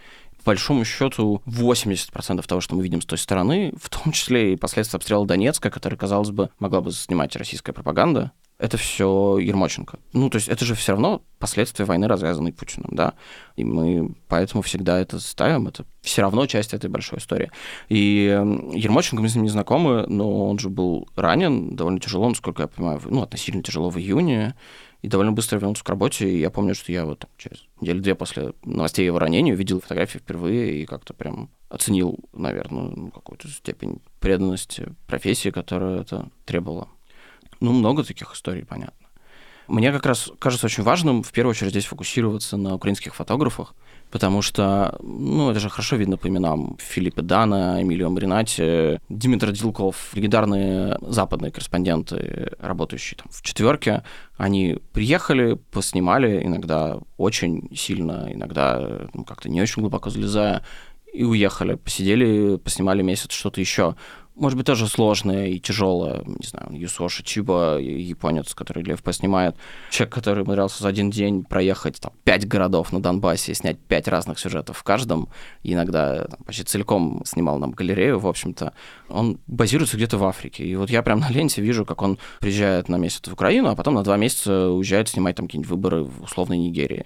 большому 0.51 0.85
счету 0.85 1.43
80% 1.47 2.45
того, 2.45 2.61
что 2.61 2.75
мы 2.75 2.83
видим 2.83 3.01
с 3.01 3.07
той 3.07 3.19
стороны, 3.19 3.73
в 3.81 3.89
том 3.89 4.13
числе 4.13 4.53
и 4.53 4.57
последствия 4.57 4.97
обстрела 4.97 5.25
Донецка, 5.25 5.71
который, 5.71 5.97
казалось 5.97 6.31
бы, 6.31 6.51
могла 6.59 6.81
бы 6.81 6.91
снимать 6.91 7.37
российская 7.37 7.73
пропаганда, 7.73 8.33
это 8.59 8.77
все 8.77 9.39
Ермоченко. 9.39 10.01
Ну, 10.13 10.29
то 10.29 10.37
есть 10.37 10.49
это 10.49 10.65
же 10.65 10.75
все 10.75 10.93
равно 10.93 11.23
последствия 11.39 11.85
войны, 11.85 12.09
развязанной 12.09 12.53
Путиным, 12.53 12.91
да. 12.91 13.15
И 13.55 13.63
мы 13.63 14.17
поэтому 14.27 14.63
всегда 14.63 14.99
это 14.99 15.21
ставим, 15.21 15.69
это 15.69 15.85
все 16.03 16.23
равно 16.23 16.47
часть 16.47 16.75
этой 16.75 16.91
большой 16.91 17.21
истории. 17.21 17.53
И 17.89 18.25
Ермоченко, 18.75 19.23
мы 19.23 19.29
с 19.29 19.37
ним 19.37 19.45
не 19.45 19.51
знакомы, 19.51 20.05
но 20.09 20.49
он 20.49 20.59
же 20.59 20.69
был 20.69 21.09
ранен 21.15 21.77
довольно 21.77 22.01
тяжело, 22.01 22.29
насколько 22.29 22.63
я 22.63 22.67
понимаю, 22.67 23.01
ну, 23.05 23.23
относительно 23.23 23.63
тяжело 23.63 23.89
в 23.89 23.99
июне 23.99 24.57
и 25.03 25.09
довольно 25.09 25.33
быстро 25.33 25.59
вернулся 25.59 25.85
к 25.85 25.89
работе. 25.89 26.29
И 26.29 26.39
я 26.39 26.51
помню, 26.51 26.75
что 26.75 26.93
я 26.93 27.05
вот 27.05 27.25
через 27.37 27.65
неделю-две 27.81 28.15
после 28.15 28.53
новостей 28.65 29.07
его 29.07 29.19
ранения 29.19 29.55
увидел 29.55 29.81
фотографии 29.81 30.19
впервые 30.19 30.83
и 30.83 30.87
как-то 30.87 31.15
прям 31.15 31.51
оценил, 31.69 32.19
наверное, 32.33 32.91
ну, 32.95 33.11
какую-то 33.11 33.49
степень 33.49 34.01
преданности 34.19 34.95
профессии, 35.07 35.51
которую 35.51 36.01
это 36.01 36.29
требовало. 36.45 36.89
Ну, 37.61 37.73
много 37.73 38.05
таких 38.05 38.33
историй, 38.35 38.65
понятно. 38.65 39.07
Мне 39.69 39.93
как 39.93 40.05
раз 40.05 40.33
кажется 40.41 40.67
очень 40.67 40.83
важным 40.83 41.23
в 41.23 41.31
первую 41.31 41.53
очередь 41.53 41.71
здесь 41.71 41.85
фокусироваться 41.85 42.57
на 42.57 42.75
украинских 42.75 43.15
фотографах, 43.15 43.75
потому 44.11 44.43
что, 44.43 44.97
ну, 45.03 45.51
это 45.51 45.61
же 45.61 45.69
хорошо 45.69 45.97
видно 45.97 46.17
по 46.17 46.29
именам. 46.29 46.77
Филиппа 46.81 47.23
Дана, 47.23 47.81
Эмилио 47.83 48.11
Маринати, 48.11 49.01
Димитр 49.09 49.53
Дилков, 49.53 50.11
легендарные 50.15 50.99
западные 51.01 51.53
корреспонденты, 51.53 52.53
работающие 52.59 53.17
там 53.19 53.29
в 53.31 53.43
четверке, 53.43 54.03
они 54.37 54.79
приехали, 54.93 55.55
поснимали, 55.71 56.45
иногда 56.45 56.99
очень 57.17 57.69
сильно, 57.75 58.29
иногда 58.31 59.09
ну, 59.15 59.25
как-то 59.25 59.49
не 59.49 59.61
очень 59.61 59.83
глубоко 59.83 60.11
залезая, 60.11 60.63
и 61.13 61.25
уехали, 61.25 61.75
посидели, 61.75 62.57
поснимали 62.57 63.03
месяц 63.03 63.33
что-то 63.33 63.61
еще 63.61 63.97
может 64.41 64.57
быть, 64.57 64.67
тоже 64.67 64.89
сложное 64.89 65.49
и 65.49 65.61
тяжелое. 65.61 66.23
Не 66.25 66.47
знаю, 66.47 66.69
Юсоши 66.73 67.23
Чиба, 67.23 67.79
японец, 67.79 68.55
который 68.55 68.83
Лев 68.83 69.03
поснимает. 69.03 69.55
Человек, 69.91 70.15
который 70.15 70.43
умудрялся 70.45 70.83
за 70.83 70.89
один 70.89 71.11
день 71.11 71.45
проехать 71.45 72.01
там, 72.01 72.13
пять 72.25 72.49
городов 72.49 72.91
на 72.93 73.03
Донбассе, 73.03 73.55
снять 73.55 73.79
пять 73.79 74.09
разных 74.09 74.39
сюжетов 74.39 74.79
в 74.79 74.83
каждом, 74.83 75.29
и 75.63 75.75
иногда 75.75 76.25
там, 76.25 76.41
почти 76.45 76.65
целиком 76.65 77.23
снимал 77.27 77.59
нам 77.59 77.73
галерею, 77.73 78.19
в 78.19 78.27
общем-то. 78.27 78.73
Он 79.11 79.39
базируется 79.47 79.99
где-то 79.99 80.17
в 80.17 80.25
Африке. 80.25 80.65
И 80.65 80.75
вот 80.75 80.89
я 80.89 81.03
прям 81.03 81.21
на 81.21 81.31
ленте 81.31 81.61
вижу, 81.61 81.85
как 81.85 82.01
он 82.01 82.19
приезжает 82.41 82.89
на 82.89 82.97
месяц 82.97 83.29
в 83.29 83.33
Украину, 83.35 83.69
а 83.69 83.77
потом 83.77 83.95
на 83.95 84.03
два 84.03 84.17
месяца 84.17 84.71
уезжает 84.71 85.11
снимать 85.11 85.37
там 85.37 85.47
какие-нибудь 85.47 85.71
выборы 85.71 86.05
в 86.05 86.23
условной 86.23 86.57
Нигерии. 86.57 87.05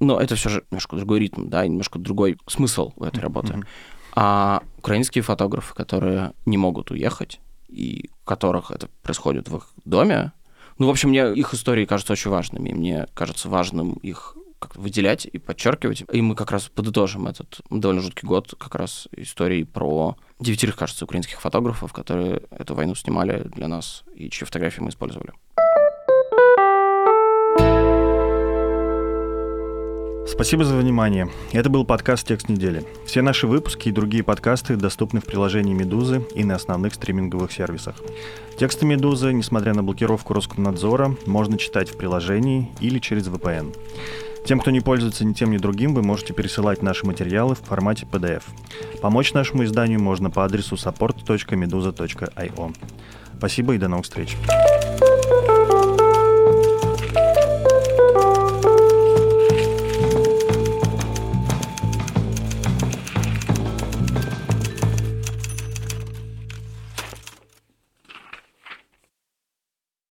Но 0.00 0.18
это 0.18 0.34
все 0.34 0.48
же 0.48 0.64
немножко 0.70 0.96
другой 0.96 1.20
ритм, 1.20 1.48
да, 1.48 1.66
немножко 1.66 1.98
другой 1.98 2.38
смысл 2.46 2.92
у 2.96 3.04
этой 3.04 3.20
работы. 3.20 3.52
Mm-hmm. 3.52 3.64
А 4.14 4.62
украинские 4.90 5.22
фотографы, 5.22 5.72
которые 5.72 6.32
не 6.46 6.58
могут 6.58 6.90
уехать, 6.90 7.38
и 7.68 8.10
у 8.22 8.26
которых 8.26 8.72
это 8.72 8.88
происходит 9.02 9.48
в 9.48 9.58
их 9.58 9.68
доме, 9.84 10.32
ну, 10.78 10.88
в 10.88 10.90
общем, 10.90 11.10
мне 11.10 11.32
их 11.32 11.54
истории 11.54 11.84
кажутся 11.84 12.14
очень 12.14 12.30
важными, 12.30 12.72
мне 12.72 13.06
кажется 13.14 13.48
важным 13.48 13.92
их 13.92 14.36
выделять 14.74 15.26
и 15.26 15.38
подчеркивать. 15.38 16.02
И 16.12 16.20
мы 16.20 16.34
как 16.34 16.50
раз 16.50 16.68
подытожим 16.68 17.28
этот 17.28 17.60
довольно 17.70 18.02
жуткий 18.02 18.26
год 18.26 18.54
как 18.58 18.74
раз 18.74 19.08
истории 19.16 19.62
про 19.62 20.16
девятерых, 20.40 20.76
кажется, 20.76 21.04
украинских 21.04 21.40
фотографов, 21.40 21.92
которые 21.92 22.42
эту 22.50 22.74
войну 22.74 22.94
снимали 22.96 23.44
для 23.54 23.68
нас 23.68 24.02
и 24.14 24.28
чьи 24.28 24.44
фотографии 24.44 24.80
мы 24.80 24.88
использовали. 24.88 25.32
Спасибо 30.40 30.64
за 30.64 30.74
внимание. 30.74 31.28
Это 31.52 31.68
был 31.68 31.84
подкаст 31.84 32.26
«Текст 32.26 32.48
недели». 32.48 32.82
Все 33.04 33.20
наши 33.20 33.46
выпуски 33.46 33.90
и 33.90 33.92
другие 33.92 34.24
подкасты 34.24 34.76
доступны 34.76 35.20
в 35.20 35.26
приложении 35.26 35.74
«Медузы» 35.74 36.24
и 36.34 36.44
на 36.44 36.54
основных 36.54 36.94
стриминговых 36.94 37.52
сервисах. 37.52 37.96
Тексты 38.58 38.86
«Медузы», 38.86 39.34
несмотря 39.34 39.74
на 39.74 39.82
блокировку 39.82 40.32
Роскомнадзора, 40.32 41.14
можно 41.26 41.58
читать 41.58 41.90
в 41.90 41.98
приложении 41.98 42.70
или 42.80 42.98
через 42.98 43.28
VPN. 43.28 43.76
Тем, 44.46 44.60
кто 44.60 44.70
не 44.70 44.80
пользуется 44.80 45.26
ни 45.26 45.34
тем, 45.34 45.50
ни 45.50 45.58
другим, 45.58 45.92
вы 45.92 46.02
можете 46.02 46.32
пересылать 46.32 46.80
наши 46.80 47.04
материалы 47.04 47.54
в 47.54 47.60
формате 47.60 48.06
PDF. 48.10 48.44
Помочь 49.02 49.34
нашему 49.34 49.64
изданию 49.64 50.00
можно 50.00 50.30
по 50.30 50.46
адресу 50.46 50.76
support.meduza.io. 50.76 52.74
Спасибо 53.36 53.74
и 53.74 53.78
до 53.78 53.88
новых 53.88 54.06
встреч. 54.06 54.38